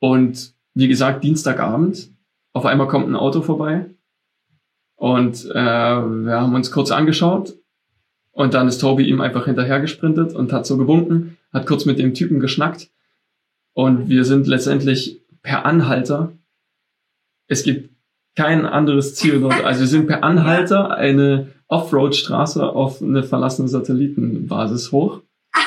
[0.00, 2.10] Und wie gesagt, Dienstagabend,
[2.52, 3.86] auf einmal kommt ein Auto vorbei.
[4.96, 7.54] Und äh, wir haben uns kurz angeschaut.
[8.32, 11.98] Und dann ist Toby ihm einfach hinterher gesprintet und hat so gewunken, hat kurz mit
[11.98, 12.90] dem Typen geschnackt.
[13.76, 16.32] Und wir sind letztendlich per Anhalter.
[17.46, 17.90] Es gibt
[18.34, 19.62] kein anderes Ziel dort.
[19.64, 25.20] Also wir sind per Anhalter eine Offroad-Straße auf eine verlassene Satellitenbasis hoch.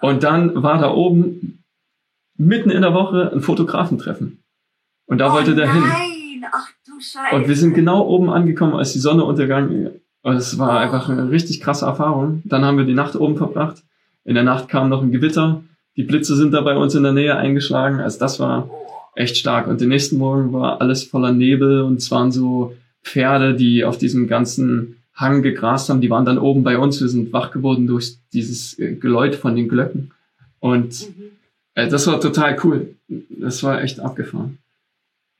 [0.00, 1.62] Und dann war da oben
[2.36, 4.42] mitten in der Woche ein Fotografentreffen.
[5.06, 5.84] Und da wollte der hin.
[5.84, 7.36] Oh Nein, ach du Scheiße.
[7.36, 10.00] Und wir sind genau oben angekommen, als die Sonne untergegangen ist.
[10.22, 12.42] Und es war einfach eine richtig krasse Erfahrung.
[12.46, 13.84] Dann haben wir die Nacht oben verbracht.
[14.24, 15.62] In der Nacht kam noch ein Gewitter.
[15.98, 17.98] Die Blitze sind da bei uns in der Nähe eingeschlagen.
[17.98, 18.70] Also das war
[19.16, 19.66] echt stark.
[19.66, 23.98] Und den nächsten Morgen war alles voller Nebel und es waren so Pferde, die auf
[23.98, 26.00] diesem ganzen Hang gegrast haben.
[26.00, 27.00] Die waren dann oben bei uns.
[27.00, 30.12] Wir sind wach geworden durch dieses äh, Geläut von den Glöcken.
[30.60, 31.24] Und Mhm.
[31.74, 32.94] äh, das war total cool.
[33.28, 34.58] Das war echt abgefahren.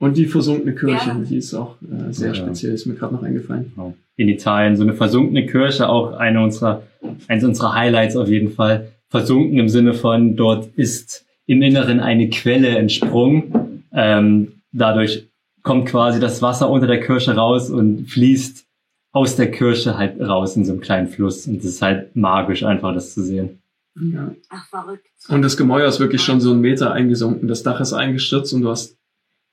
[0.00, 1.14] Und die versunkene Kirche, ja.
[1.14, 2.34] die ist auch äh, sehr ja.
[2.34, 3.72] speziell, ist mir gerade noch eingefallen.
[4.16, 6.82] In Italien, so eine versunkene Kirche, auch eine unserer,
[7.28, 8.88] eines unserer Highlights auf jeden Fall.
[9.10, 13.84] Versunken im Sinne von, dort ist im Inneren eine Quelle entsprungen.
[13.92, 15.28] Ähm, dadurch
[15.62, 18.66] kommt quasi das Wasser unter der Kirche raus und fließt
[19.12, 21.46] aus der Kirche halt raus in so einem kleinen Fluss.
[21.46, 23.62] Und es ist halt magisch einfach, das zu sehen.
[24.00, 24.34] Ja.
[24.50, 25.06] Ach, verrückt.
[25.28, 27.48] Und das Gemäuer ist wirklich schon so einen Meter eingesunken.
[27.48, 28.96] Das Dach ist eingestürzt und du hast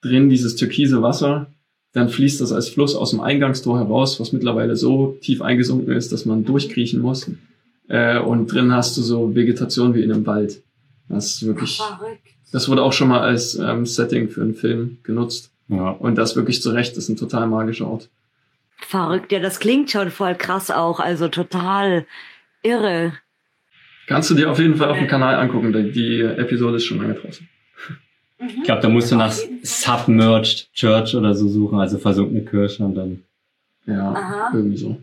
[0.02, 1.48] drin dieses türkise Wasser.
[1.94, 6.12] Dann fließt das als Fluss aus dem Eingangstor heraus, was mittlerweile so tief eingesunken ist,
[6.12, 7.32] dass man durchkriechen muss.
[7.88, 10.62] Äh, und drin hast du so Vegetation wie in einem Wald.
[11.08, 11.80] Das ist wirklich.
[12.52, 15.52] Das wurde auch schon mal als ähm, Setting für einen Film genutzt.
[15.68, 15.90] Ja.
[15.90, 18.10] Und das wirklich zu Recht ist ein total magischer Ort.
[18.78, 22.06] Verrückt, ja, das klingt schon voll krass auch, also total
[22.62, 23.14] irre.
[24.08, 27.16] Kannst du dir auf jeden Fall auf dem Kanal angucken, die Episode ist schon lange
[27.16, 27.48] draußen.
[28.48, 29.34] Ich glaube, da musst du nach
[29.64, 33.24] Submerged Church oder so suchen, also versunkene Kirche und dann.
[33.88, 34.50] Ja, Aha.
[34.54, 34.98] irgendwie so.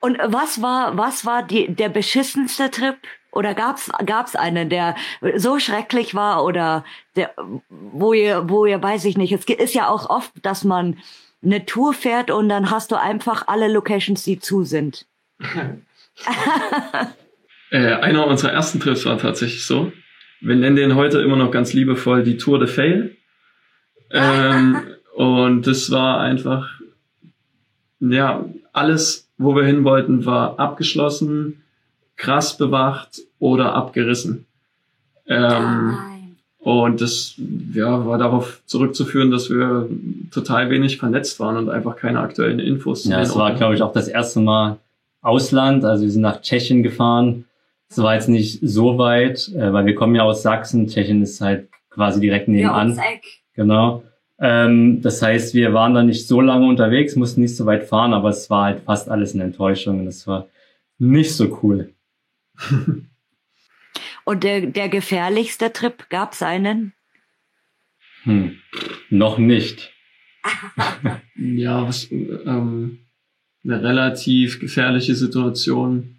[0.00, 2.96] Und was war, was war die, der beschissenste Trip?
[3.30, 4.96] Oder gab's, gab's einen, der
[5.36, 6.84] so schrecklich war oder
[7.14, 7.34] der,
[7.68, 10.96] wo ihr, wo ihr, weiß ich nicht, es ist ja auch oft, dass man
[11.42, 15.06] eine Tour fährt und dann hast du einfach alle Locations, die zu sind.
[17.70, 19.92] äh, einer unserer ersten Trips war tatsächlich so.
[20.40, 23.16] Wir nennen den heute immer noch ganz liebevoll die Tour de Fail.
[24.10, 24.80] Ähm,
[25.14, 26.80] und das war einfach,
[28.00, 28.44] ja,
[28.78, 31.62] alles, wo wir hin wollten, war abgeschlossen,
[32.16, 34.46] krass bewacht oder abgerissen.
[35.26, 35.96] Ähm,
[36.58, 37.34] und das
[37.72, 39.88] ja, war darauf zurückzuführen, dass wir
[40.32, 43.04] total wenig vernetzt waren und einfach keine aktuellen Infos.
[43.04, 44.78] Ja, es war, glaube ich, auch das erste Mal
[45.20, 45.84] Ausland.
[45.84, 47.44] Also wir sind nach Tschechien gefahren.
[47.90, 50.88] Es war jetzt nicht so weit, äh, weil wir kommen ja aus Sachsen.
[50.88, 52.94] Tschechien ist halt quasi direkt nebenan.
[52.94, 53.02] Ja,
[53.54, 54.02] genau.
[54.40, 58.14] Ähm, das heißt, wir waren da nicht so lange unterwegs, mussten nicht so weit fahren,
[58.14, 60.48] aber es war halt fast alles eine Enttäuschung und es war
[60.98, 61.94] nicht so cool.
[64.24, 66.92] Und der, der gefährlichste Trip, gab es einen?
[68.24, 68.58] Hm,
[69.08, 69.90] noch nicht.
[71.34, 72.98] ja, was, ähm,
[73.64, 76.16] eine relativ gefährliche Situation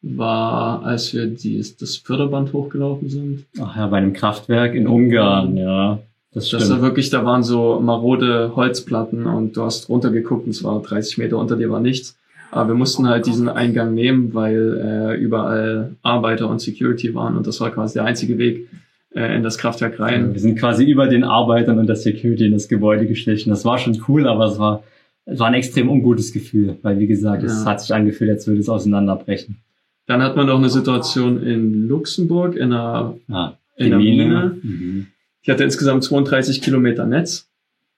[0.00, 3.46] war, als wir die, das Förderband hochgelaufen sind.
[3.60, 6.00] Ach ja, bei einem Kraftwerk in Ungarn, ja.
[6.34, 10.64] Das, das war wirklich, da waren so marode Holzplatten und du hast runtergeguckt und es
[10.64, 12.18] war 30 Meter unter dir war nichts.
[12.50, 17.46] Aber wir mussten halt diesen Eingang nehmen, weil äh, überall Arbeiter und Security waren und
[17.46, 18.68] das war quasi der einzige Weg
[19.14, 20.34] äh, in das Kraftwerk rein.
[20.34, 23.50] Wir sind quasi über den Arbeitern und der Security in das Gebäude geschlichen.
[23.50, 24.82] Das war schon cool, aber es war,
[25.24, 27.48] es war ein extrem ungutes Gefühl, weil wie gesagt, ja.
[27.48, 29.58] es hat sich angefühlt, als würde es auseinanderbrechen.
[30.06, 34.24] Dann hat man noch eine Situation in Luxemburg in einer, ah, in einer Mine.
[34.24, 34.56] Mine.
[34.62, 35.06] Mhm.
[35.44, 37.46] Ich hatte insgesamt 32 Kilometer Netz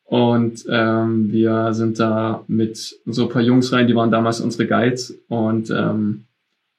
[0.03, 2.77] und ähm, wir sind da mit
[3.07, 5.17] so ein paar Jungs rein, die waren damals unsere Guides.
[5.29, 6.25] Und ähm,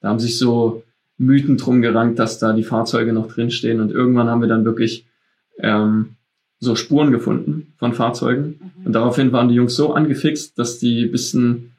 [0.01, 0.83] da haben sich so
[1.17, 3.79] Mythen drum gerankt, dass da die Fahrzeuge noch drinstehen.
[3.79, 5.05] Und irgendwann haben wir dann wirklich
[5.59, 6.17] ähm,
[6.59, 8.59] so Spuren gefunden von Fahrzeugen.
[8.59, 8.85] Mhm.
[8.87, 11.71] Und daraufhin waren die Jungs so angefixt, dass die bisschen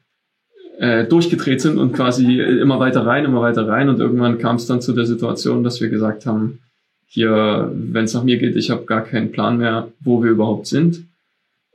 [0.79, 3.91] äh, durchgedreht sind und quasi immer weiter rein, immer weiter rein.
[3.91, 6.61] Und irgendwann kam es dann zu der Situation, dass wir gesagt haben,
[7.09, 10.67] hier, wenn es nach mir geht, ich habe gar keinen Plan mehr, wo wir überhaupt
[10.67, 11.07] sind.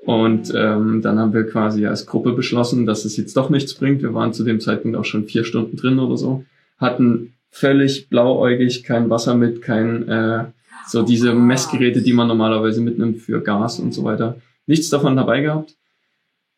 [0.05, 4.01] Und ähm, dann haben wir quasi als Gruppe beschlossen, dass es jetzt doch nichts bringt.
[4.01, 6.45] Wir waren zu dem Zeitpunkt auch schon vier Stunden drin oder so,
[6.77, 10.45] hatten völlig blauäugig kein Wasser mit, kein äh,
[10.87, 14.37] so diese Messgeräte, die man normalerweise mitnimmt für Gas und so weiter.
[14.67, 15.75] Nichts davon dabei gehabt.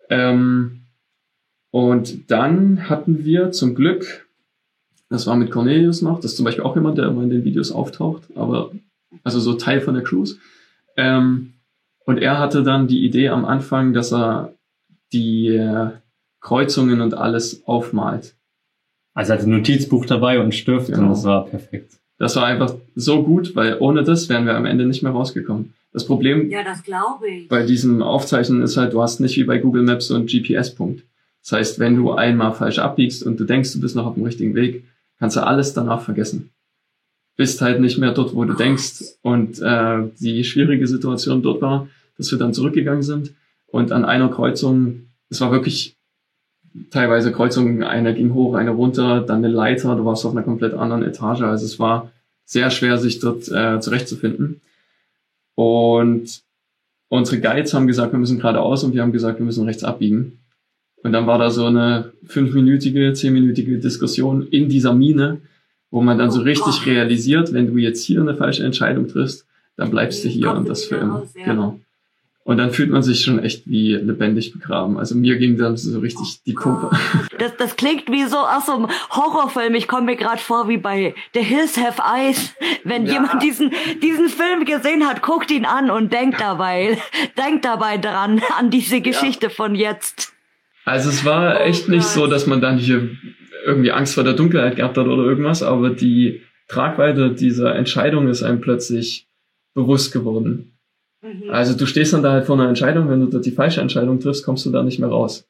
[0.10, 0.82] Ähm,
[1.72, 4.25] und dann hatten wir zum Glück,
[5.10, 7.44] das war mit Cornelius noch, das ist zum Beispiel auch jemand, der immer in den
[7.44, 8.72] Videos auftaucht, aber
[9.24, 10.38] also so Teil von der Cruise.
[10.98, 11.54] Ähm,
[12.06, 14.54] und er hatte dann die Idee am Anfang, dass er
[15.12, 15.90] die äh,
[16.42, 18.36] Kreuzungen und alles aufmalt.
[19.14, 21.04] Also er hatte ein Notizbuch dabei und einen Stift genau.
[21.04, 22.00] und das war perfekt.
[22.18, 25.74] Das war einfach so gut, weil ohne das wären wir am Ende nicht mehr rausgekommen.
[25.92, 26.84] Das Problem ja, das
[27.48, 31.04] bei diesem Aufzeichnen ist halt, du hast nicht wie bei Google Maps so einen GPS-Punkt.
[31.42, 34.24] Das heißt, wenn du einmal falsch abbiegst und du denkst, du bist noch auf dem
[34.24, 34.84] richtigen Weg,
[35.20, 36.52] kannst du alles danach vergessen.
[37.38, 39.04] Bist halt nicht mehr dort, wo du denkst.
[39.22, 41.88] Und äh, die schwierige Situation dort war,
[42.18, 43.34] dass wir dann zurückgegangen sind
[43.68, 45.98] und an einer Kreuzung, es war wirklich
[46.92, 50.74] teilweise Kreuzungen, einer ging hoch, einer runter, dann eine Leiter, du warst auf einer komplett
[50.74, 52.12] anderen Etage, also es war
[52.46, 54.62] sehr schwer, sich dort äh, zurechtzufinden.
[55.56, 56.42] Und
[57.10, 60.40] unsere Guides haben gesagt, wir müssen geradeaus und wir haben gesagt, wir müssen rechts abbiegen.
[61.06, 65.38] Und dann war da so eine fünfminütige, zehnminütige Diskussion in dieser Mine,
[65.92, 69.46] wo man dann so richtig realisiert, wenn du jetzt hier eine falsche Entscheidung triffst,
[69.78, 71.28] dann bleibst du hier und das für immer.
[71.36, 71.80] Genau.
[72.44, 74.98] Und dann fühlt man sich schon echt wie lebendig begraben.
[74.98, 76.90] Also mir ging dann so richtig die Puppe.
[77.38, 79.76] Das, das klingt wie so aus so einem Horrorfilm.
[79.76, 82.52] Ich komme mir gerade vor wie bei The Hills Have Eyes.
[82.84, 83.14] Wenn ja.
[83.14, 86.98] jemand diesen, diesen Film gesehen hat, guckt ihn an und denkt dabei,
[87.38, 89.52] denkt dabei dran, an diese Geschichte ja.
[89.52, 90.35] von jetzt.
[90.86, 93.10] Also es war echt nicht so, dass man dann hier
[93.66, 98.44] irgendwie Angst vor der Dunkelheit gehabt hat oder irgendwas, aber die Tragweite dieser Entscheidung ist
[98.44, 99.28] einem plötzlich
[99.74, 100.78] bewusst geworden.
[101.22, 101.50] Mhm.
[101.50, 104.20] Also du stehst dann da halt vor einer Entscheidung, wenn du dort die falsche Entscheidung
[104.20, 105.48] triffst, kommst du da nicht mehr raus.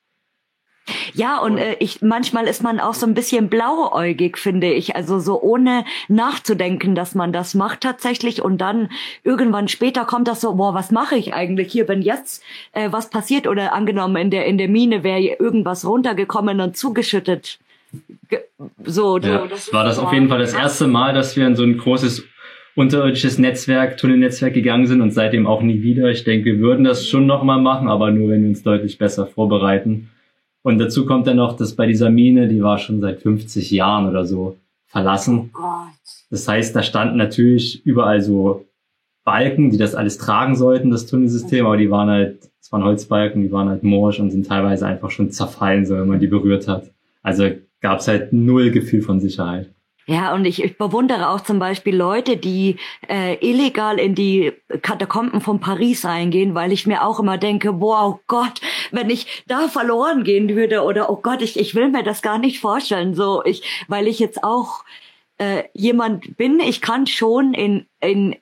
[1.13, 4.95] Ja, und äh, ich manchmal ist man auch so ein bisschen blauäugig, finde ich.
[4.95, 8.41] Also so ohne nachzudenken, dass man das macht tatsächlich.
[8.41, 8.89] Und dann
[9.23, 13.09] irgendwann später kommt das so, boah, was mache ich eigentlich hier, wenn jetzt äh, was
[13.09, 13.47] passiert?
[13.47, 17.59] Oder angenommen, in der, in der Mine wäre irgendwas runtergekommen und zugeschüttet.
[18.83, 21.63] So, ja, das war das auf jeden Fall das erste Mal, dass wir in so
[21.63, 22.25] ein großes
[22.75, 26.09] unterirdisches Netzwerk, Tunnelnetzwerk gegangen sind und seitdem auch nie wieder.
[26.09, 29.27] Ich denke, wir würden das schon nochmal machen, aber nur, wenn wir uns deutlich besser
[29.27, 30.09] vorbereiten.
[30.65, 34.09] Und dazu kommt dann noch, dass bei dieser Mine, die war schon seit 50 Jahren
[34.09, 34.57] oder so
[34.87, 35.51] verlassen.
[35.55, 35.85] Oh
[36.31, 38.65] das heißt, da standen natürlich überall so
[39.23, 43.43] Balken, die das alles tragen sollten, das Tunnelsystem, aber die waren halt, es waren Holzbalken,
[43.43, 46.67] die waren halt morsch und sind teilweise einfach schon zerfallen, so wenn man die berührt
[46.67, 46.89] hat.
[47.21, 49.69] Also gab es halt null Gefühl von Sicherheit.
[50.07, 52.77] Ja, und ich, ich bewundere auch zum Beispiel Leute, die
[53.09, 54.53] äh, illegal in die
[54.83, 59.67] Katakomben von Paris eingehen, weil ich mir auch immer denke, wow Gott, wenn ich da
[59.67, 63.15] verloren gehen würde oder oh Gott, ich, ich will mir das gar nicht vorstellen.
[63.15, 64.83] So, ich, weil ich jetzt auch
[65.39, 68.35] äh, jemand bin, ich kann schon in, in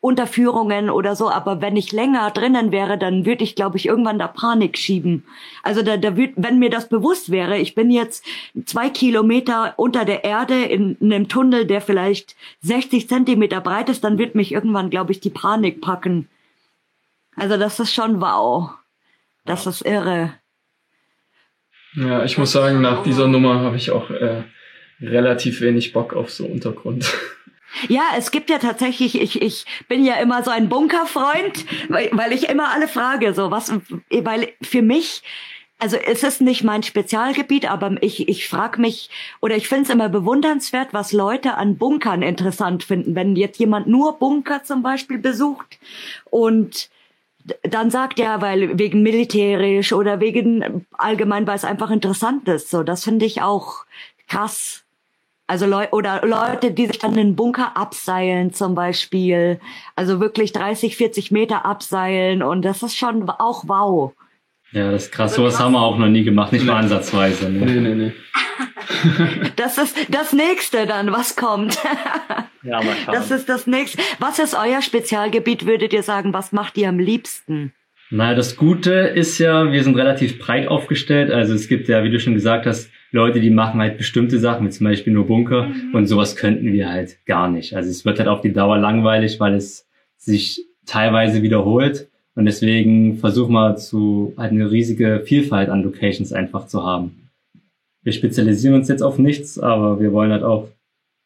[0.00, 4.18] Unterführungen oder so, aber wenn ich länger drinnen wäre, dann würde ich, glaube ich, irgendwann
[4.18, 5.24] da Panik schieben.
[5.62, 8.24] Also da, da würd, wenn mir das bewusst wäre, ich bin jetzt
[8.64, 14.04] zwei Kilometer unter der Erde in, in einem Tunnel, der vielleicht 60 Zentimeter breit ist,
[14.04, 16.28] dann wird mich irgendwann, glaube ich, die Panik packen.
[17.36, 18.70] Also das ist schon wow.
[19.44, 20.34] Das ist irre.
[21.94, 24.44] Ja, ich muss sagen, nach dieser Nummer habe ich auch äh,
[25.00, 27.12] relativ wenig Bock auf so Untergrund.
[27.88, 32.32] Ja, es gibt ja tatsächlich, ich, ich bin ja immer so ein Bunkerfreund, weil, weil
[32.32, 33.72] ich immer alle frage, so was,
[34.10, 35.22] weil für mich,
[35.78, 39.10] also es ist nicht mein Spezialgebiet, aber ich, ich frage mich
[39.40, 43.14] oder ich finde es immer bewundernswert, was Leute an Bunkern interessant finden.
[43.14, 45.78] Wenn jetzt jemand nur Bunker zum Beispiel besucht
[46.30, 46.90] und
[47.62, 52.70] dann sagt ja, weil wegen militärisch oder wegen allgemein, weil es einfach interessant ist.
[52.70, 53.86] So, das finde ich auch
[54.28, 54.84] krass.
[55.50, 59.58] Also Leu oder Leute, die sich dann in den Bunker abseilen zum Beispiel.
[59.96, 64.12] Also wirklich 30, 40 Meter abseilen und das ist schon auch wow.
[64.70, 65.34] Ja, das ist krass.
[65.34, 67.50] Sowas haben wir auch noch nie gemacht, nicht mal ansatzweise.
[67.50, 67.66] Ne?
[67.66, 68.12] Nee, nee, nee.
[69.56, 71.76] das ist das nächste dann, was kommt.
[72.62, 73.14] ja, mal schauen.
[73.14, 74.00] Das ist das nächste.
[74.20, 76.32] Was ist euer Spezialgebiet, würdet ihr sagen?
[76.32, 77.72] Was macht ihr am liebsten?
[78.10, 81.32] Naja, das Gute ist ja, wir sind relativ breit aufgestellt.
[81.32, 84.66] Also es gibt ja, wie du schon gesagt hast, Leute, die machen halt bestimmte Sachen,
[84.66, 85.94] wie zum Beispiel nur Bunker mhm.
[85.94, 87.74] und sowas könnten wir halt gar nicht.
[87.74, 93.16] Also es wird halt auf die Dauer langweilig, weil es sich teilweise wiederholt und deswegen
[93.18, 97.30] versuchen wir zu halt eine riesige Vielfalt an Locations einfach zu haben.
[98.02, 100.68] Wir spezialisieren uns jetzt auf nichts, aber wir wollen halt auch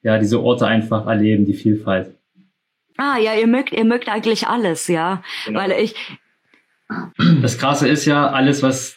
[0.02, 2.14] ja diese Orte einfach erleben, die Vielfalt.
[2.96, 5.60] Ah ja, ihr mögt ihr mögt eigentlich alles, ja, genau.
[5.60, 5.94] weil ich
[7.42, 8.96] das Krasse ist ja alles, was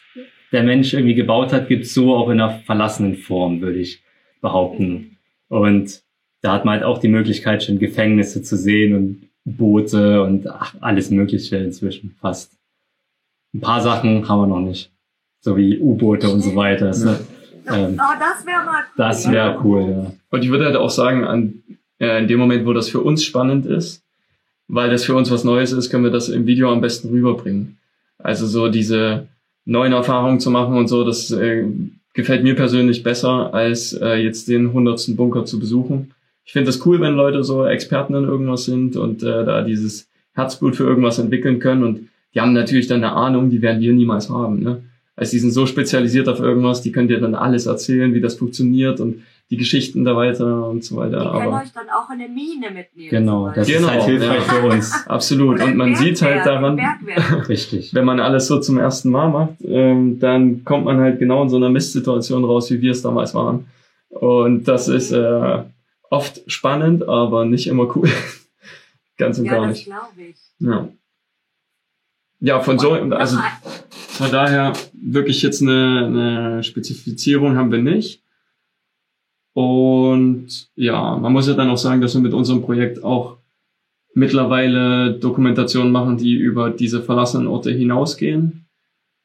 [0.51, 4.01] der Mensch irgendwie gebaut hat, gibt's so auch in einer verlassenen Form, würde ich
[4.41, 5.17] behaupten.
[5.49, 6.01] Und
[6.41, 10.75] da hat man halt auch die Möglichkeit, schon Gefängnisse zu sehen und Boote und ach,
[10.81, 12.57] alles Mögliche inzwischen fast.
[13.53, 14.91] Ein paar Sachen haben wir noch nicht.
[15.39, 16.91] So wie U-Boote und so weiter.
[16.91, 17.19] Ja.
[17.73, 18.93] Ähm, oh, das wäre mal cool.
[18.97, 20.13] Das wäre cool, ja.
[20.29, 21.63] Und ich würde halt auch sagen, an,
[21.99, 24.03] äh, in dem Moment, wo das für uns spannend ist,
[24.67, 27.77] weil das für uns was Neues ist, können wir das im Video am besten rüberbringen.
[28.17, 29.27] Also so diese
[29.67, 31.65] neuen Erfahrungen zu machen und so, das äh,
[32.13, 36.13] gefällt mir persönlich besser, als äh, jetzt den hundertsten Bunker zu besuchen.
[36.45, 40.07] Ich finde es cool, wenn Leute so Experten in irgendwas sind und äh, da dieses
[40.33, 43.93] Herzblut für irgendwas entwickeln können und die haben natürlich dann eine Ahnung, die werden wir
[43.93, 44.61] niemals haben.
[44.61, 44.83] Ne?
[45.15, 48.35] Also die sind so spezialisiert auf irgendwas, die können dir dann alles erzählen, wie das
[48.35, 51.19] funktioniert und die Geschichten da weiter und so weiter.
[51.19, 53.09] Die können euch dann auch in eine Mine mitnehmen.
[53.09, 54.53] Genau, das genau, ist halt hilfreich ja.
[54.53, 54.93] für uns.
[55.07, 55.61] Absolut.
[55.61, 56.79] Und man sieht halt daran,
[57.47, 61.43] richtig, wenn man alles so zum ersten Mal macht, ähm, dann kommt man halt genau
[61.43, 63.67] in so einer Mistsituation raus, wie wir es damals waren.
[64.09, 65.63] Und das ist äh,
[66.09, 68.09] oft spannend, aber nicht immer cool.
[69.17, 69.89] Ganz und ja, gar nicht.
[70.17, 70.35] Ich.
[70.59, 70.89] Ja.
[72.39, 73.39] Ja, von so, also
[73.87, 78.21] von daher wirklich jetzt eine, eine Spezifizierung haben wir nicht.
[79.57, 83.37] Und ja, man muss ja dann auch sagen, dass wir mit unserem Projekt auch
[84.13, 88.67] mittlerweile Dokumentationen machen, die über diese verlassenen Orte hinausgehen.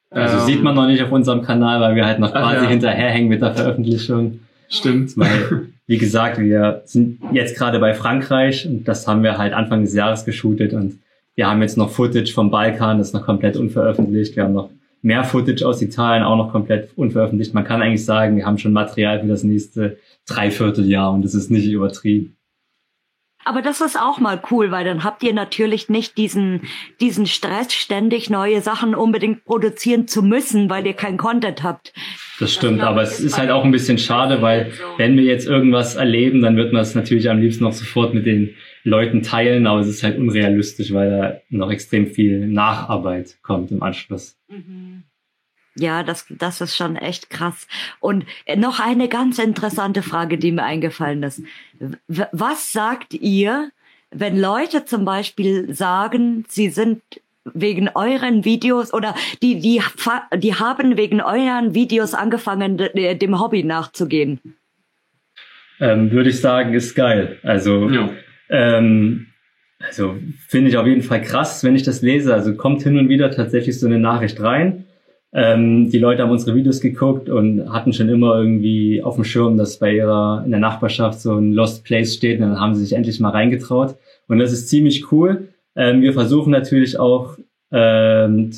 [0.08, 2.70] Also ähm, sieht man noch nicht auf unserem Kanal, weil wir halt noch quasi ja.
[2.70, 4.40] hinterherhängen mit der Veröffentlichung.
[4.70, 5.18] Stimmt.
[5.18, 9.82] Weil, wie gesagt, wir sind jetzt gerade bei Frankreich und das haben wir halt Anfang
[9.82, 10.98] des Jahres geshootet und
[11.34, 14.34] wir haben jetzt noch Footage vom Balkan, das ist noch komplett unveröffentlicht.
[14.34, 14.70] Wir haben noch
[15.02, 17.52] mehr Footage aus Italien, auch noch komplett unveröffentlicht.
[17.52, 21.50] Man kann eigentlich sagen, wir haben schon Material für das nächste Dreivierteljahr und das ist
[21.50, 22.36] nicht übertrieben.
[23.44, 26.62] Aber das ist auch mal cool, weil dann habt ihr natürlich nicht diesen,
[27.00, 31.92] diesen Stress, ständig neue Sachen unbedingt produzieren zu müssen, weil ihr kein Content habt.
[32.38, 35.46] Das stimmt, das aber es ist halt auch ein bisschen schade, weil wenn wir jetzt
[35.46, 38.54] irgendwas erleben, dann wird man es natürlich am liebsten noch sofort mit den
[38.84, 43.82] Leuten teilen, aber es ist halt unrealistisch, weil da noch extrem viel Nacharbeit kommt im
[43.82, 44.36] Anschluss.
[44.48, 45.01] Mhm.
[45.74, 47.66] Ja, das, das ist schon echt krass.
[48.00, 51.42] Und noch eine ganz interessante Frage, die mir eingefallen ist.
[52.08, 53.70] Was sagt ihr,
[54.10, 57.00] wenn Leute zum Beispiel sagen, sie sind
[57.44, 59.80] wegen euren Videos oder die, die,
[60.36, 64.40] die haben wegen euren Videos angefangen, dem Hobby nachzugehen?
[65.80, 67.38] Ähm, würde ich sagen, ist geil.
[67.42, 68.10] Also ja.
[68.50, 69.26] Ähm,
[69.80, 70.16] also
[70.46, 72.32] finde ich auf jeden Fall krass, wenn ich das lese.
[72.32, 74.84] Also kommt hin und wieder tatsächlich so eine Nachricht rein.
[75.34, 79.56] Ähm, die Leute haben unsere Videos geguckt und hatten schon immer irgendwie auf dem Schirm,
[79.56, 82.40] dass bei ihrer in der Nachbarschaft so ein Lost Place steht.
[82.40, 83.96] Und dann haben sie sich endlich mal reingetraut.
[84.28, 85.48] Und das ist ziemlich cool.
[85.74, 87.38] Ähm, wir versuchen natürlich auch
[87.70, 88.50] ähm,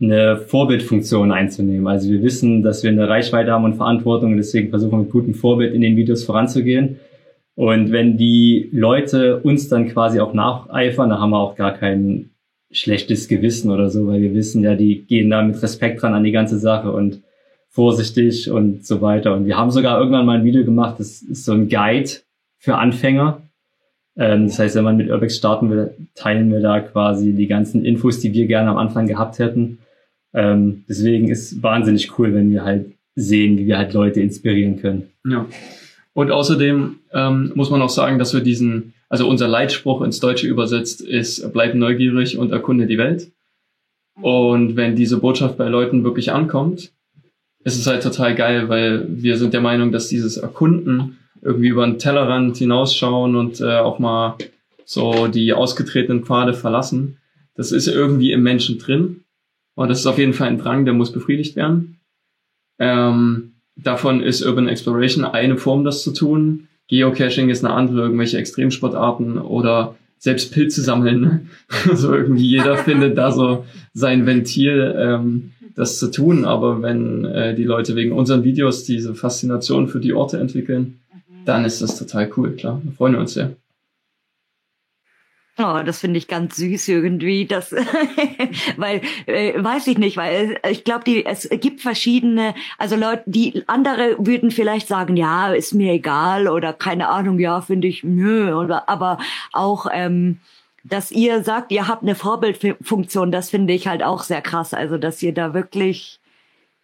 [0.00, 1.86] eine Vorbildfunktion einzunehmen.
[1.86, 5.10] Also wir wissen, dass wir eine Reichweite haben und Verantwortung und deswegen versuchen wir mit
[5.10, 6.98] gutem Vorbild in den Videos voranzugehen.
[7.56, 12.30] Und wenn die Leute uns dann quasi auch nacheifern, da haben wir auch gar kein
[12.74, 16.24] schlechtes Gewissen oder so, weil wir wissen ja, die gehen da mit Respekt dran an
[16.24, 17.22] die ganze Sache und
[17.70, 19.34] vorsichtig und so weiter.
[19.34, 22.10] Und wir haben sogar irgendwann mal ein Video gemacht, das ist so ein Guide
[22.58, 23.42] für Anfänger.
[24.16, 27.84] Ähm, das heißt, wenn man mit Urbex starten will, teilen wir da quasi die ganzen
[27.84, 29.78] Infos, die wir gerne am Anfang gehabt hätten.
[30.32, 35.10] Ähm, deswegen ist wahnsinnig cool, wenn wir halt sehen, wie wir halt Leute inspirieren können.
[35.28, 35.46] Ja.
[36.12, 40.46] Und außerdem ähm, muss man auch sagen, dass wir diesen, also unser Leitspruch ins Deutsche
[40.46, 43.30] übersetzt ist, bleib neugierig und erkunde die Welt.
[44.20, 46.92] Und wenn diese Botschaft bei Leuten wirklich ankommt,
[47.64, 51.86] ist es halt total geil, weil wir sind der Meinung, dass dieses Erkunden irgendwie über
[51.86, 54.36] den Tellerrand hinausschauen und äh, auch mal
[54.84, 57.18] so die ausgetretenen Pfade verlassen,
[57.54, 59.24] das ist irgendwie im Menschen drin.
[59.74, 62.00] Und das ist auf jeden Fall ein Drang, der muss befriedigt werden.
[62.78, 66.68] Ähm, Davon ist Urban Exploration eine Form, das zu tun.
[66.98, 71.50] Geocaching ist eine andere, irgendwelche Extremsportarten oder selbst Pilze sammeln.
[71.88, 76.44] Also irgendwie jeder findet da so sein Ventil, ähm, das zu tun.
[76.44, 81.00] Aber wenn äh, die Leute wegen unseren Videos diese Faszination für die Orte entwickeln,
[81.44, 82.80] dann ist das total cool, klar.
[82.84, 83.54] Da freuen wir uns sehr.
[85.56, 87.70] Oh, das finde ich ganz süß irgendwie, das,
[88.76, 93.62] weil, äh, weiß ich nicht, weil ich glaube, die es gibt verschiedene, also Leute, die
[93.68, 98.52] andere würden vielleicht sagen, ja, ist mir egal oder keine Ahnung, ja, finde ich, nö,
[98.52, 99.18] oder, aber
[99.52, 100.40] auch, ähm,
[100.82, 104.98] dass ihr sagt, ihr habt eine Vorbildfunktion, das finde ich halt auch sehr krass, also
[104.98, 106.18] dass ihr da wirklich,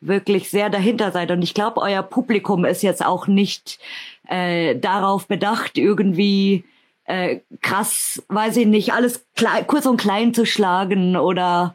[0.00, 1.32] wirklich sehr dahinter seid.
[1.32, 3.80] Und ich glaube, euer Publikum ist jetzt auch nicht
[4.28, 6.64] äh, darauf bedacht, irgendwie
[7.11, 11.74] äh, krass, weiß ich nicht, alles klein, kurz und klein zu schlagen oder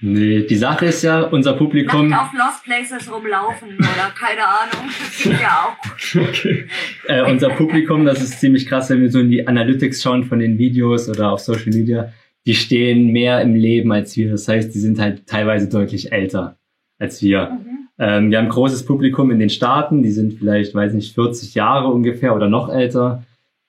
[0.00, 2.08] Nee, die Sache ist ja, unser Publikum.
[2.08, 4.90] Nackt auf Lost Places rumlaufen oder keine Ahnung.
[4.98, 5.86] Das geht ja auch.
[6.28, 6.66] Okay.
[7.08, 10.38] Äh, unser Publikum, das ist ziemlich krass, wenn wir so in die Analytics schauen von
[10.38, 12.12] den Videos oder auf Social Media,
[12.46, 14.30] die stehen mehr im Leben als wir.
[14.30, 16.58] Das heißt, die sind halt teilweise deutlich älter
[16.98, 17.50] als wir.
[17.50, 17.88] Mhm.
[17.98, 21.54] Ähm, wir haben ein großes Publikum in den Staaten, die sind vielleicht, weiß nicht, 40
[21.54, 23.24] Jahre ungefähr oder noch älter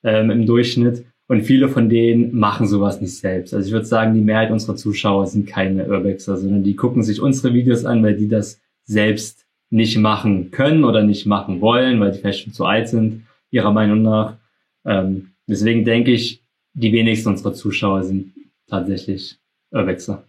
[0.08, 1.06] ähm, im Durchschnitt.
[1.28, 3.54] Und viele von denen machen sowas nicht selbst.
[3.54, 7.22] Also ich würde sagen, die Mehrheit unserer Zuschauer sind keine Urbexer, sondern die gucken sich
[7.22, 12.14] unsere Videos an, weil die das selbst nicht machen können oder nicht machen wollen, weil
[12.14, 14.38] die vielleicht schon zu alt sind, ihrer Meinung nach.
[14.86, 16.42] Ähm, deswegen denke ich,
[16.74, 18.32] die wenigsten unserer Zuschauer sind
[18.70, 19.38] tatsächlich
[19.72, 20.24] Urbexer.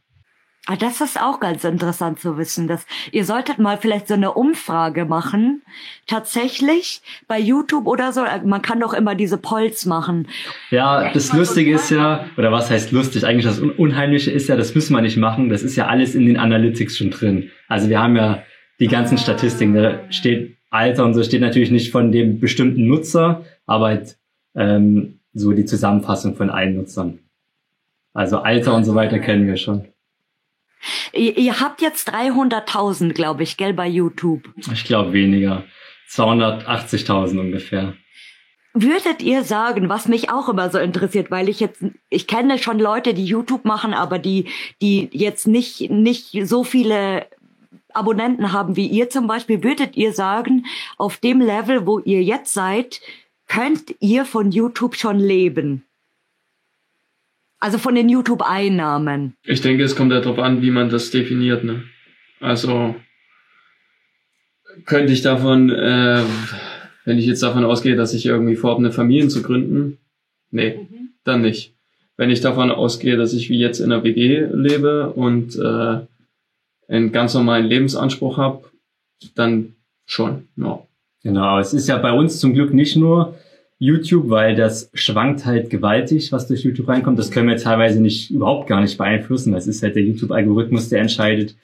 [0.70, 4.34] Ah, das ist auch ganz interessant zu wissen, dass ihr solltet mal vielleicht so eine
[4.34, 5.62] Umfrage machen.
[6.06, 8.22] Tatsächlich bei YouTube oder so.
[8.44, 10.28] Man kann doch immer diese Polls machen.
[10.70, 13.24] Ja, das Lustige ist ja, oder was heißt lustig?
[13.24, 15.48] Eigentlich das Unheimliche ist ja, das müssen wir nicht machen.
[15.48, 17.50] Das ist ja alles in den Analytics schon drin.
[17.66, 18.42] Also wir haben ja
[18.78, 19.72] die ganzen Statistiken.
[19.72, 24.18] Da steht Alter und so steht natürlich nicht von dem bestimmten Nutzer, aber halt,
[24.54, 27.20] ähm, so die Zusammenfassung von allen Nutzern.
[28.12, 29.86] Also Alter und so weiter kennen wir schon.
[31.12, 34.48] Ihr, ihr habt jetzt 300.000, glaube ich, gell, bei YouTube.
[34.72, 35.64] Ich glaube weniger.
[36.10, 37.94] 280.000 ungefähr.
[38.74, 42.78] würdet ihr sagen, was mich auch immer so interessiert, weil ich jetzt, ich kenne schon
[42.78, 44.48] Leute, die YouTube machen, aber die,
[44.80, 47.26] die jetzt nicht, nicht so viele
[47.92, 50.66] Abonnenten haben wie ihr zum Beispiel, würdet ihr sagen,
[50.96, 53.00] auf dem Level, wo ihr jetzt seid,
[53.46, 55.87] könnt ihr von YouTube schon leben?
[57.60, 59.34] Also von den YouTube-Einnahmen.
[59.42, 61.64] Ich denke, es kommt ja darauf an, wie man das definiert.
[61.64, 61.82] Ne?
[62.40, 62.94] Also
[64.84, 66.22] könnte ich davon, äh,
[67.04, 69.98] wenn ich jetzt davon ausgehe, dass ich irgendwie vorhabe, eine Familie zu gründen,
[70.50, 71.10] nee, mhm.
[71.24, 71.74] dann nicht.
[72.16, 76.00] Wenn ich davon ausgehe, dass ich wie jetzt in einer WG lebe und äh,
[76.88, 78.64] einen ganz normalen Lebensanspruch habe,
[79.34, 79.74] dann
[80.06, 80.82] schon, ja.
[81.24, 83.34] Genau, es ist ja bei uns zum Glück nicht nur
[83.78, 87.18] YouTube, weil das schwankt halt gewaltig, was durch YouTube reinkommt.
[87.18, 89.52] Das können wir teilweise nicht, überhaupt gar nicht beeinflussen.
[89.52, 91.54] Das ist halt der YouTube-Algorithmus, der entscheidet,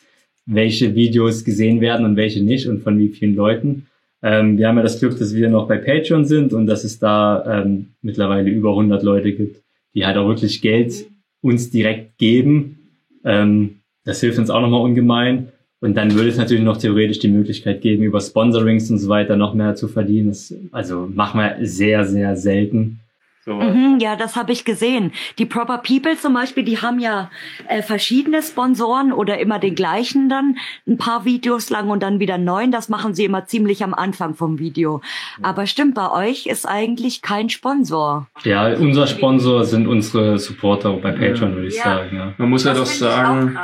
[0.47, 3.87] welche Videos gesehen werden und welche nicht und von wie vielen Leuten.
[4.23, 6.99] Ähm, wir haben ja das Glück, dass wir noch bei Patreon sind und dass es
[6.99, 9.63] da ähm, mittlerweile über 100 Leute gibt,
[9.95, 11.07] die halt auch wirklich Geld
[11.41, 12.79] uns direkt geben.
[13.25, 15.49] Ähm, das hilft uns auch nochmal ungemein.
[15.85, 19.37] Und dann würde es natürlich noch theoretisch die Möglichkeit geben, über Sponsorings und so weiter
[19.37, 20.29] noch mehr zu verdienen.
[20.29, 23.01] Das, also machen wir sehr, sehr selten.
[23.45, 23.53] So.
[23.53, 25.13] Mhm, ja, das habe ich gesehen.
[25.39, 27.31] Die Proper People zum Beispiel, die haben ja
[27.69, 30.57] äh, verschiedene Sponsoren oder immer den gleichen dann
[30.89, 32.73] ein paar Videos lang und dann wieder neuen.
[32.73, 35.03] Das machen sie immer ziemlich am Anfang vom Video.
[35.43, 38.27] Aber stimmt, bei euch ist eigentlich kein Sponsor.
[38.45, 41.55] Ja, unser Sponsor sind unsere Supporter bei Patreon, ja.
[41.55, 41.85] würde ich ja.
[41.85, 42.17] sagen.
[42.17, 42.33] Ja.
[42.39, 43.59] Man muss ja doch sagen,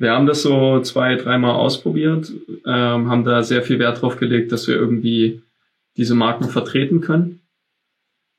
[0.00, 2.32] wir haben das so zwei, dreimal ausprobiert,
[2.66, 5.42] ähm, haben da sehr viel Wert drauf gelegt, dass wir irgendwie
[5.96, 7.40] diese Marken vertreten können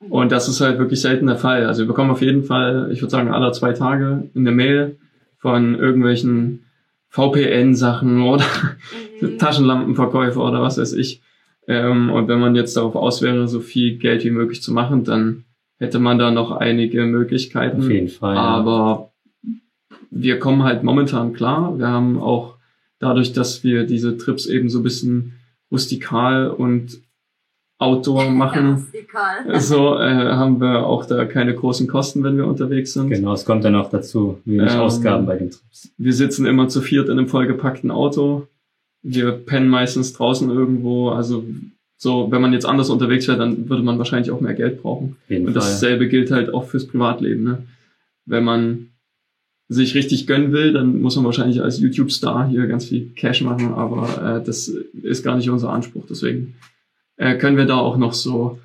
[0.08, 1.66] und das ist halt wirklich selten der Fall.
[1.66, 4.96] Also wir bekommen auf jeden Fall, ich würde sagen, alle zwei Tage eine Mail
[5.38, 6.64] von irgendwelchen
[7.08, 8.44] VPN-Sachen oder
[9.20, 9.38] mhm.
[9.38, 11.22] Taschenlampenverkäufer oder was weiß ich.
[11.68, 15.04] Ähm, und wenn man jetzt darauf aus wäre, so viel Geld wie möglich zu machen,
[15.04, 15.44] dann
[15.78, 17.82] hätte man da noch einige Möglichkeiten.
[17.82, 18.36] Auf jeden Fall.
[18.36, 19.11] Aber ja.
[20.14, 21.78] Wir kommen halt momentan klar.
[21.78, 22.56] Wir haben auch
[22.98, 25.34] dadurch, dass wir diese Trips eben so ein bisschen
[25.70, 27.00] rustikal und
[27.78, 28.86] Outdoor machen.
[29.58, 33.08] so äh, haben wir auch da keine großen Kosten, wenn wir unterwegs sind.
[33.08, 35.92] Genau, es kommt dann auch dazu, wenig ähm, Ausgaben bei den Trips.
[35.96, 38.46] Wir sitzen immer zu viert in einem vollgepackten Auto.
[39.02, 41.08] Wir pennen meistens draußen irgendwo.
[41.08, 41.44] Also
[41.96, 45.16] so, wenn man jetzt anders unterwegs wäre, dann würde man wahrscheinlich auch mehr Geld brauchen.
[45.28, 45.52] Und Fall.
[45.52, 47.42] dasselbe gilt halt auch fürs Privatleben.
[47.42, 47.62] Ne?
[48.26, 48.91] Wenn man
[49.72, 53.74] sich richtig gönnen will, dann muss man wahrscheinlich als YouTube-Star hier ganz viel Cash machen,
[53.74, 56.04] aber äh, das ist gar nicht unser Anspruch.
[56.08, 56.54] Deswegen
[57.16, 58.58] äh, können wir da auch noch so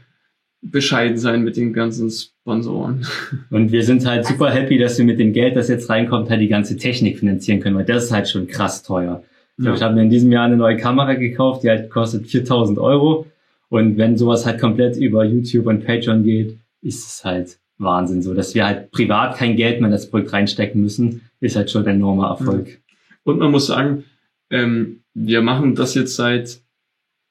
[0.62, 3.06] bescheiden sein mit den ganzen Sponsoren.
[3.52, 6.42] Und wir sind halt super happy, dass wir mit dem Geld, das jetzt reinkommt, halt
[6.42, 9.24] die ganze Technik finanzieren können, weil das ist halt schon krass teuer.
[9.60, 9.74] Ja.
[9.74, 13.26] Ich habe mir in diesem Jahr eine neue Kamera gekauft, die halt kostet 4000 Euro.
[13.70, 18.22] Und wenn sowas halt komplett über YouTube und Patreon geht, ist es halt Wahnsinn.
[18.22, 21.70] So, dass wir halt privat kein Geld mehr in das Projekt reinstecken müssen, ist halt
[21.70, 22.80] schon ein enormer Erfolg.
[23.24, 24.04] Und man muss sagen,
[24.50, 26.62] ähm, wir machen das jetzt seit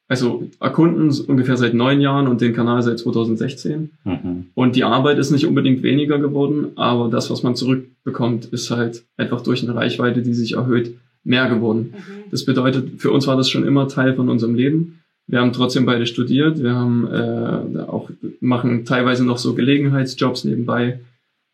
[0.09, 3.91] also erkunden ungefähr seit neun Jahren und den Kanal seit 2016.
[4.05, 4.47] Mhm.
[4.55, 9.05] Und die Arbeit ist nicht unbedingt weniger geworden, aber das, was man zurückbekommt, ist halt
[9.17, 10.95] einfach durch eine Reichweite, die sich erhöht,
[11.25, 11.95] mehr geworden.
[11.97, 12.31] Mhm.
[12.31, 15.01] Das bedeutet, für uns war das schon immer Teil von unserem Leben.
[15.29, 18.11] Wir haben trotzdem beide studiert, wir haben äh, auch
[18.41, 21.01] machen teilweise noch so Gelegenheitsjobs nebenbei.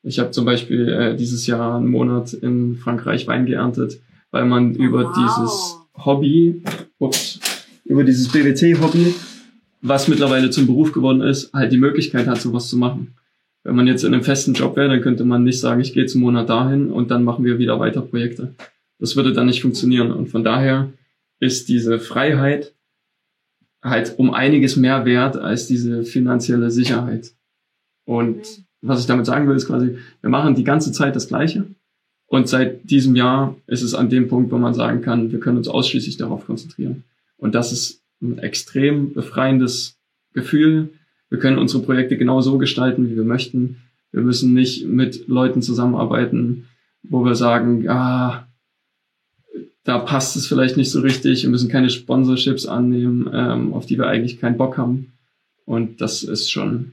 [0.03, 4.01] Ich habe zum Beispiel äh, dieses Jahr einen Monat in Frankreich Wein geerntet,
[4.31, 5.13] weil man über wow.
[5.17, 6.63] dieses Hobby,
[6.99, 7.41] ups,
[7.85, 9.15] über dieses BWC-Hobby,
[9.81, 13.15] was mittlerweile zum Beruf geworden ist, halt die Möglichkeit hat, sowas zu machen.
[13.65, 16.07] Wenn man jetzt in einem festen Job wäre, dann könnte man nicht sagen, ich gehe
[16.07, 18.55] zum Monat dahin und dann machen wir wieder weiter Projekte.
[18.99, 20.11] Das würde dann nicht funktionieren.
[20.13, 20.93] Und von daher
[21.39, 22.73] ist diese Freiheit
[23.83, 27.33] halt um einiges mehr wert als diese finanzielle Sicherheit.
[28.05, 31.67] Und was ich damit sagen will, ist quasi, wir machen die ganze Zeit das Gleiche.
[32.27, 35.59] Und seit diesem Jahr ist es an dem Punkt, wo man sagen kann, wir können
[35.59, 37.05] uns ausschließlich darauf konzentrieren.
[37.37, 39.99] Und das ist ein extrem befreiendes
[40.33, 40.91] Gefühl.
[41.29, 43.83] Wir können unsere Projekte genau so gestalten, wie wir möchten.
[44.13, 46.69] Wir müssen nicht mit Leuten zusammenarbeiten,
[47.03, 48.47] wo wir sagen, ja,
[49.85, 51.43] da passt es vielleicht nicht so richtig.
[51.43, 55.13] Wir müssen keine Sponsorships annehmen, ähm, auf die wir eigentlich keinen Bock haben.
[55.65, 56.93] Und das ist schon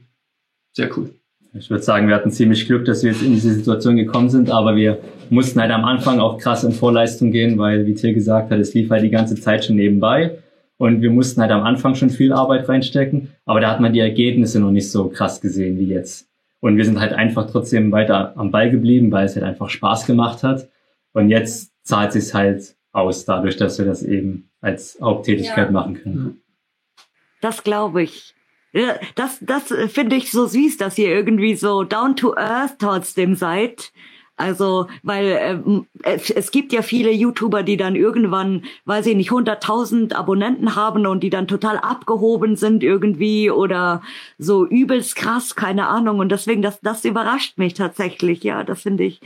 [0.72, 1.10] sehr cool.
[1.52, 4.50] Ich würde sagen, wir hatten ziemlich Glück, dass wir jetzt in diese Situation gekommen sind,
[4.50, 8.52] aber wir mussten halt am Anfang auch krass in Vorleistung gehen, weil, wie Till gesagt
[8.52, 10.38] hat, es lief halt die ganze Zeit schon nebenbei.
[10.76, 13.98] Und wir mussten halt am Anfang schon viel Arbeit reinstecken, aber da hat man die
[13.98, 16.28] Ergebnisse noch nicht so krass gesehen wie jetzt.
[16.60, 20.06] Und wir sind halt einfach trotzdem weiter am Ball geblieben, weil es halt einfach Spaß
[20.06, 20.68] gemacht hat.
[21.12, 25.70] Und jetzt zahlt sich halt aus, dadurch, dass wir das eben als Haupttätigkeit ja.
[25.70, 26.42] machen können.
[27.40, 28.34] Das glaube ich.
[29.16, 33.92] Das, das finde ich so süß, dass ihr irgendwie so down to earth trotzdem seid.
[34.40, 39.30] Also, weil ähm, es, es gibt ja viele YouTuber, die dann irgendwann, weil sie nicht
[39.30, 44.00] 100.000 Abonnenten haben und die dann total abgehoben sind irgendwie oder
[44.38, 46.20] so übelst krass, keine Ahnung.
[46.20, 48.42] Und deswegen, das, das überrascht mich tatsächlich.
[48.42, 49.20] Ja, das finde ich,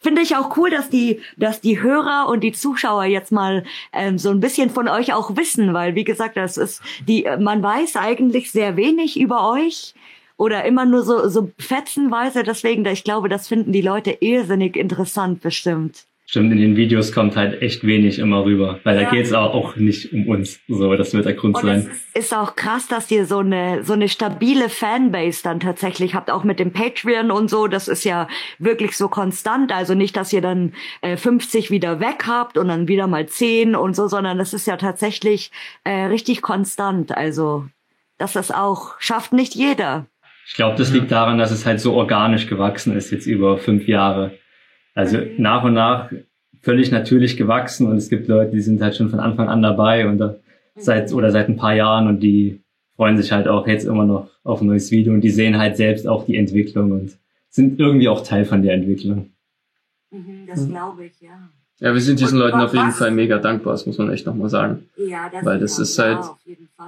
[0.00, 4.18] finde ich auch cool, dass die, dass die Hörer und die Zuschauer jetzt mal ähm,
[4.18, 7.96] so ein bisschen von euch auch wissen, weil wie gesagt, das ist die, man weiß
[7.96, 9.94] eigentlich sehr wenig über euch
[10.36, 12.42] oder immer nur so, so fetzenweise.
[12.42, 16.06] Deswegen, ich glaube, das finden die Leute irrsinnig interessant bestimmt.
[16.28, 19.04] Stimmt, in den Videos kommt halt echt wenig immer rüber, weil ja.
[19.04, 20.58] da geht's auch, auch nicht um uns.
[20.66, 21.88] So, das wird der Grund und sein.
[22.14, 26.32] Es ist auch krass, dass ihr so eine so eine stabile Fanbase dann tatsächlich habt,
[26.32, 27.68] auch mit dem Patreon und so.
[27.68, 28.26] Das ist ja
[28.58, 29.70] wirklich so konstant.
[29.70, 33.76] Also nicht, dass ihr dann äh, 50 wieder weg habt und dann wieder mal 10
[33.76, 35.52] und so, sondern das ist ja tatsächlich
[35.84, 37.16] äh, richtig konstant.
[37.16, 37.66] Also
[38.18, 40.06] das ist auch schafft nicht jeder.
[40.48, 43.86] Ich glaube, das liegt daran, dass es halt so organisch gewachsen ist jetzt über fünf
[43.86, 44.32] Jahre.
[44.96, 45.34] Also mhm.
[45.38, 46.10] nach und nach
[46.62, 50.08] völlig natürlich gewachsen und es gibt Leute, die sind halt schon von Anfang an dabei
[50.08, 50.34] und da,
[50.74, 52.60] seit oder seit ein paar Jahren und die
[52.96, 55.76] freuen sich halt auch jetzt immer noch auf ein neues Video und die sehen halt
[55.76, 57.12] selbst auch die Entwicklung und
[57.50, 59.30] sind irgendwie auch Teil von der Entwicklung.
[60.10, 61.50] Mhm, das glaube ich, ja.
[61.78, 64.24] Ja, wir sind diesen und Leuten auf jeden Fall mega dankbar, das muss man echt
[64.24, 64.88] nochmal sagen.
[64.96, 66.24] Ja, das Weil das ist halt,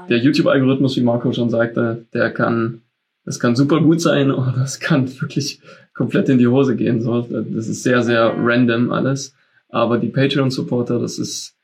[0.09, 2.81] der YouTube-Algorithmus, wie Marco schon sagte, der kann
[3.29, 5.61] das kann super gut sein oder das kann wirklich
[5.99, 7.03] komplett in die Hose gehen.
[7.03, 9.35] So, das ist sehr, sehr random alles.
[9.69, 11.57] Aber die Patreon-Supporter, das ist,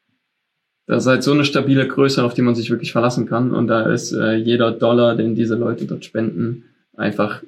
[0.86, 3.52] da ist halt so eine stabile Größe, auf die man sich wirklich verlassen kann.
[3.52, 6.64] Und da ist äh, jeder Dollar, den diese Leute dort spenden,
[6.96, 7.42] einfach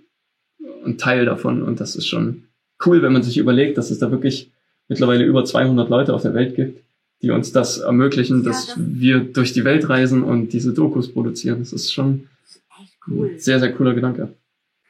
[0.84, 1.62] ein Teil davon.
[1.62, 2.44] Und das ist schon
[2.86, 4.52] cool, wenn man sich überlegt, dass es da wirklich
[4.88, 6.82] mittlerweile über 200 Leute auf der Welt gibt,
[7.20, 11.12] die uns das ermöglichen, ja, dass das wir durch die Welt reisen und diese Dokus
[11.12, 11.58] produzieren.
[11.58, 12.28] Das ist schon,
[13.08, 13.38] Cool.
[13.38, 14.34] Sehr, sehr cooler Gedanke.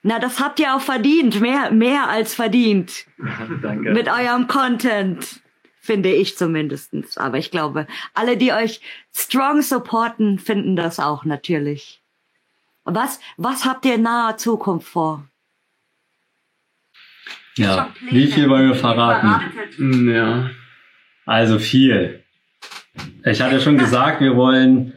[0.03, 1.40] Na, das habt ihr auch verdient.
[1.40, 3.07] Mehr, mehr als verdient.
[3.62, 3.92] Danke.
[3.92, 5.40] Mit eurem Content.
[5.80, 7.16] Finde ich zumindestens.
[7.16, 8.80] Aber ich glaube, alle, die euch
[9.14, 12.03] strong supporten, finden das auch natürlich.
[12.84, 15.28] Was, was habt ihr in naher Zukunft vor?
[17.57, 19.53] Ja, wie viel wollen wir verraten?
[19.76, 20.51] Hm, ja.
[21.24, 22.22] Also viel.
[23.24, 24.92] Ich hatte schon gesagt, wir wollen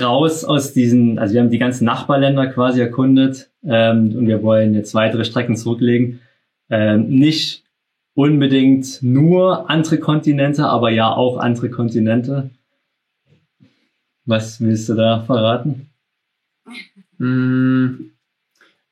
[0.00, 4.74] raus aus diesen, also wir haben die ganzen Nachbarländer quasi erkundet ähm, und wir wollen
[4.74, 6.20] jetzt weitere Strecken zurücklegen.
[6.70, 7.64] Ähm, nicht
[8.14, 12.50] unbedingt nur andere Kontinente, aber ja auch andere Kontinente.
[14.24, 15.90] Was willst du da verraten?
[17.18, 18.12] Mm,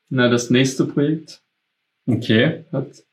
[0.09, 1.41] na, das nächste Projekt.
[2.05, 2.65] Okay.
[2.71, 3.03] Hat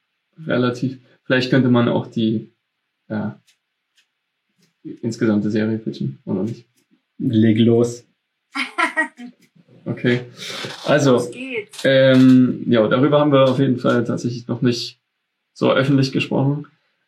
[0.46, 2.52] relativ, vielleicht könnte man auch die,
[3.08, 3.40] ja,
[4.82, 6.66] insgesamte Serie pitchen, oder nicht?
[7.18, 8.06] Leg los.
[9.90, 10.22] Okay.
[10.86, 11.30] Also,
[11.84, 15.00] ähm, ja, darüber haben wir auf jeden Fall tatsächlich noch nicht
[15.52, 16.66] so öffentlich gesprochen.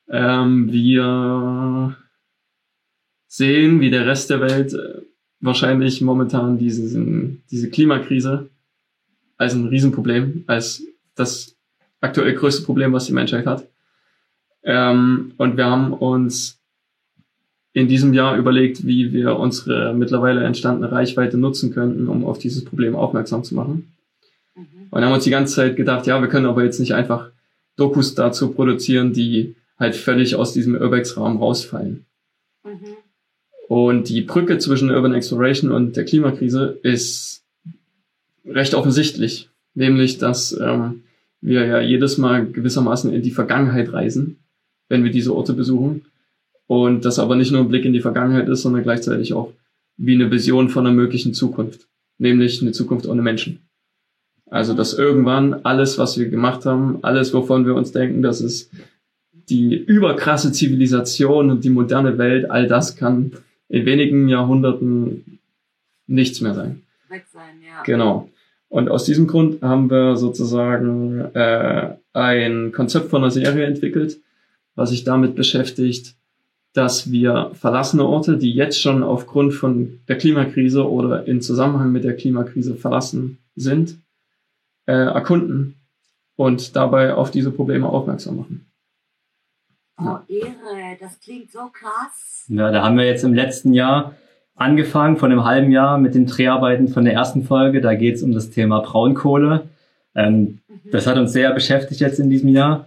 [0.09, 1.97] Ähm, wir
[3.29, 5.03] sehen, wie der Rest der Welt äh,
[5.41, 8.49] wahrscheinlich momentan diesen, diese Klimakrise
[9.37, 10.83] als ein Riesenproblem, als
[11.15, 11.57] das
[12.01, 13.69] aktuell größte Problem, was die Menschheit hat.
[14.63, 16.60] Ähm, und wir haben uns
[17.73, 22.65] in diesem Jahr überlegt, wie wir unsere mittlerweile entstandene Reichweite nutzen könnten, um auf dieses
[22.65, 23.93] Problem aufmerksam zu machen.
[24.57, 24.89] Mhm.
[24.91, 27.31] Und haben uns die ganze Zeit gedacht, ja, wir können aber jetzt nicht einfach
[27.77, 32.05] Dokus dazu produzieren, die halt völlig aus diesem Urbex-Raum rausfallen.
[32.65, 32.97] Mhm.
[33.69, 37.45] Und die Brücke zwischen Urban Exploration und der Klimakrise ist
[38.45, 41.05] recht offensichtlich, nämlich dass ähm,
[41.41, 44.41] wir ja jedes Mal gewissermaßen in die Vergangenheit reisen,
[44.89, 46.10] wenn wir diese Orte besuchen
[46.71, 49.53] und das aber nicht nur ein Blick in die Vergangenheit ist, sondern gleichzeitig auch
[49.97, 53.59] wie eine Vision von einer möglichen Zukunft, nämlich eine Zukunft ohne Menschen.
[54.49, 58.71] Also, dass irgendwann alles, was wir gemacht haben, alles, wovon wir uns denken, dass es
[59.49, 63.33] die überkrasse Zivilisation und die moderne Welt, all das kann
[63.69, 65.41] in wenigen Jahrhunderten
[66.07, 66.83] nichts mehr sein.
[67.09, 67.83] Weg sein, ja.
[67.83, 68.31] Genau.
[68.69, 74.21] Und aus diesem Grund haben wir sozusagen äh, ein Konzept von einer Serie entwickelt,
[74.77, 76.15] was sich damit beschäftigt,
[76.73, 82.05] dass wir verlassene Orte, die jetzt schon aufgrund von der Klimakrise oder in Zusammenhang mit
[82.05, 83.99] der Klimakrise verlassen sind,
[84.87, 85.77] äh, erkunden
[86.37, 88.67] und dabei auf diese Probleme aufmerksam machen.
[89.99, 92.47] Oh, Ehre, das klingt so krass.
[92.49, 94.15] Ja, da haben wir jetzt im letzten Jahr
[94.55, 97.81] angefangen, von einem halben Jahr mit den Dreharbeiten von der ersten Folge.
[97.81, 99.69] Da geht es um das Thema Braunkohle.
[100.15, 100.91] Ähm, mhm.
[100.91, 102.87] Das hat uns sehr beschäftigt jetzt in diesem Jahr.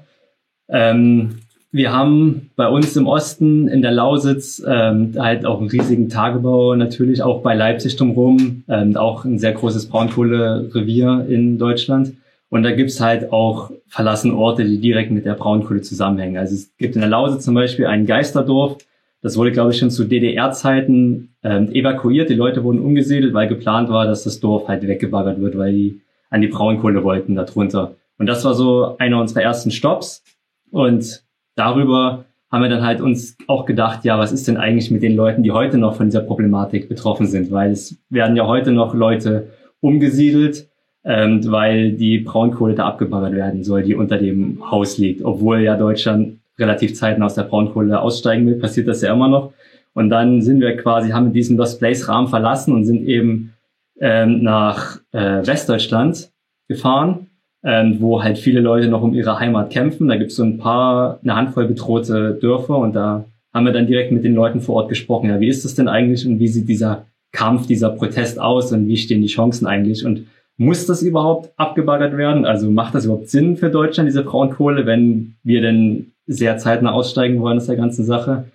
[0.67, 1.39] Ähm,
[1.73, 6.75] wir haben bei uns im Osten in der Lausitz ähm, halt auch einen riesigen Tagebau,
[6.75, 12.13] natürlich auch bei Leipzig drumherum, ähm, auch ein sehr großes Braunkohlerevier in Deutschland.
[12.49, 16.37] Und da gibt's halt auch verlassene Orte, die direkt mit der Braunkohle zusammenhängen.
[16.37, 18.77] Also es gibt in der Lausitz zum Beispiel ein Geisterdorf,
[19.23, 22.29] das wurde, glaube ich, schon zu DDR-Zeiten ähm, evakuiert.
[22.29, 26.01] Die Leute wurden umgesiedelt, weil geplant war, dass das Dorf halt weggebaggert wird, weil die
[26.29, 27.95] an die Braunkohle wollten darunter.
[28.19, 30.23] Und das war so einer unserer ersten Stops.
[30.71, 31.23] Und
[31.55, 35.15] darüber haben wir dann halt uns auch gedacht, ja, was ist denn eigentlich mit den
[35.15, 37.51] Leuten, die heute noch von dieser Problematik betroffen sind?
[37.51, 39.47] Weil es werden ja heute noch Leute
[39.79, 40.69] umgesiedelt,
[41.03, 45.25] ähm, weil die Braunkohle da abgebaggert werden soll, die unter dem Haus liegt.
[45.25, 49.53] Obwohl ja Deutschland relativ zeitnah aus der Braunkohle aussteigen will, passiert das ja immer noch.
[49.93, 53.53] Und dann sind wir quasi, haben diesen Lost Place Rahmen verlassen und sind eben
[53.99, 56.31] ähm, nach äh, Westdeutschland
[56.67, 57.31] gefahren
[57.63, 60.07] ähm, wo halt viele Leute noch um ihre Heimat kämpfen.
[60.07, 63.87] Da gibt es so ein paar, eine Handvoll bedrohte Dörfer und da haben wir dann
[63.87, 65.29] direkt mit den Leuten vor Ort gesprochen.
[65.29, 68.87] Ja, wie ist das denn eigentlich und wie sieht dieser Kampf, dieser Protest aus und
[68.87, 70.27] wie stehen die Chancen eigentlich und
[70.57, 72.45] muss das überhaupt abgebaggert werden?
[72.45, 77.41] Also macht das überhaupt Sinn für Deutschland, diese Braunkohle, wenn wir denn sehr zeitnah aussteigen
[77.41, 78.45] wollen aus der ganzen Sache?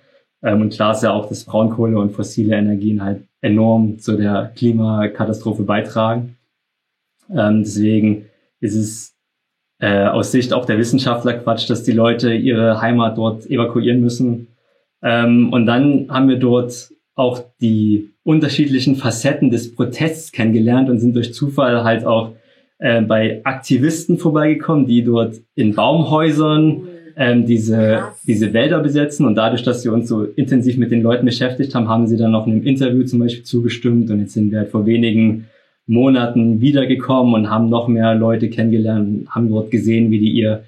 [0.42, 4.52] Ähm, und klar ist ja auch, dass Braunkohle und fossile Energien halt enorm zu der
[4.56, 6.36] Klimakatastrophe beitragen.
[7.30, 8.27] Ähm, deswegen
[8.60, 9.16] ist es
[9.80, 14.48] äh, aus Sicht auch der Wissenschaftler Quatsch, dass die Leute ihre Heimat dort evakuieren müssen.
[15.02, 21.14] Ähm, und dann haben wir dort auch die unterschiedlichen Facetten des Protests kennengelernt und sind
[21.14, 22.32] durch Zufall halt auch
[22.78, 29.26] äh, bei Aktivisten vorbeigekommen, die dort in Baumhäusern ähm, diese, diese Wälder besetzen.
[29.26, 32.30] Und dadurch, dass sie uns so intensiv mit den Leuten beschäftigt haben, haben sie dann
[32.30, 34.10] noch einem Interview zum Beispiel zugestimmt.
[34.10, 35.46] Und jetzt sind wir halt vor wenigen
[35.88, 40.64] Monaten wiedergekommen und haben noch mehr Leute kennengelernt, haben dort gesehen, wie die ihr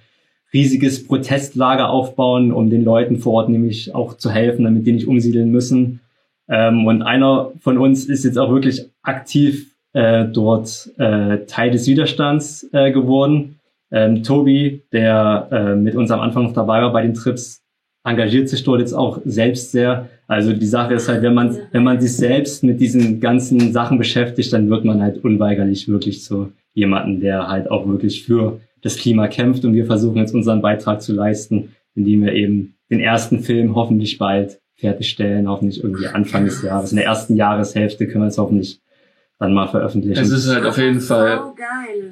[0.52, 5.06] riesiges Protestlager aufbauen, um den Leuten vor Ort nämlich auch zu helfen, damit die nicht
[5.06, 6.00] umsiedeln müssen.
[6.48, 11.86] Ähm, und einer von uns ist jetzt auch wirklich aktiv äh, dort äh, Teil des
[11.86, 13.60] Widerstands äh, geworden.
[13.92, 17.59] Ähm, Tobi, der äh, mit uns am Anfang noch dabei war bei den Trips,
[18.10, 20.08] engagiert sich dort jetzt auch selbst sehr.
[20.26, 23.98] Also die Sache ist halt, wenn man, wenn man sich selbst mit diesen ganzen Sachen
[23.98, 28.96] beschäftigt, dann wird man halt unweigerlich wirklich zu jemanden, der halt auch wirklich für das
[28.96, 29.64] Klima kämpft.
[29.64, 34.18] Und wir versuchen jetzt unseren Beitrag zu leisten, indem wir eben den ersten Film hoffentlich
[34.18, 36.92] bald fertigstellen, hoffentlich irgendwie Anfang des Jahres.
[36.92, 38.79] In der ersten Jahreshälfte können wir es hoffentlich
[39.40, 40.20] dann mal veröffentlichen.
[40.20, 41.40] Es ist halt auf jeden Fall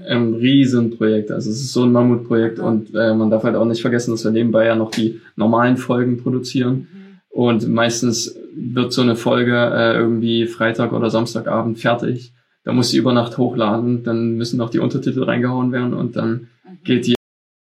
[0.09, 1.31] ein Riesenprojekt.
[1.31, 4.25] Also es ist so ein Mammutprojekt und äh, man darf halt auch nicht vergessen, dass
[4.25, 6.89] wir nebenbei ja noch die normalen Folgen produzieren.
[6.91, 7.21] Mhm.
[7.29, 12.33] Und meistens wird so eine Folge äh, irgendwie Freitag oder Samstagabend fertig.
[12.65, 16.49] Da muss sie über Nacht hochladen, dann müssen noch die Untertitel reingehauen werden und dann
[16.83, 17.18] geht die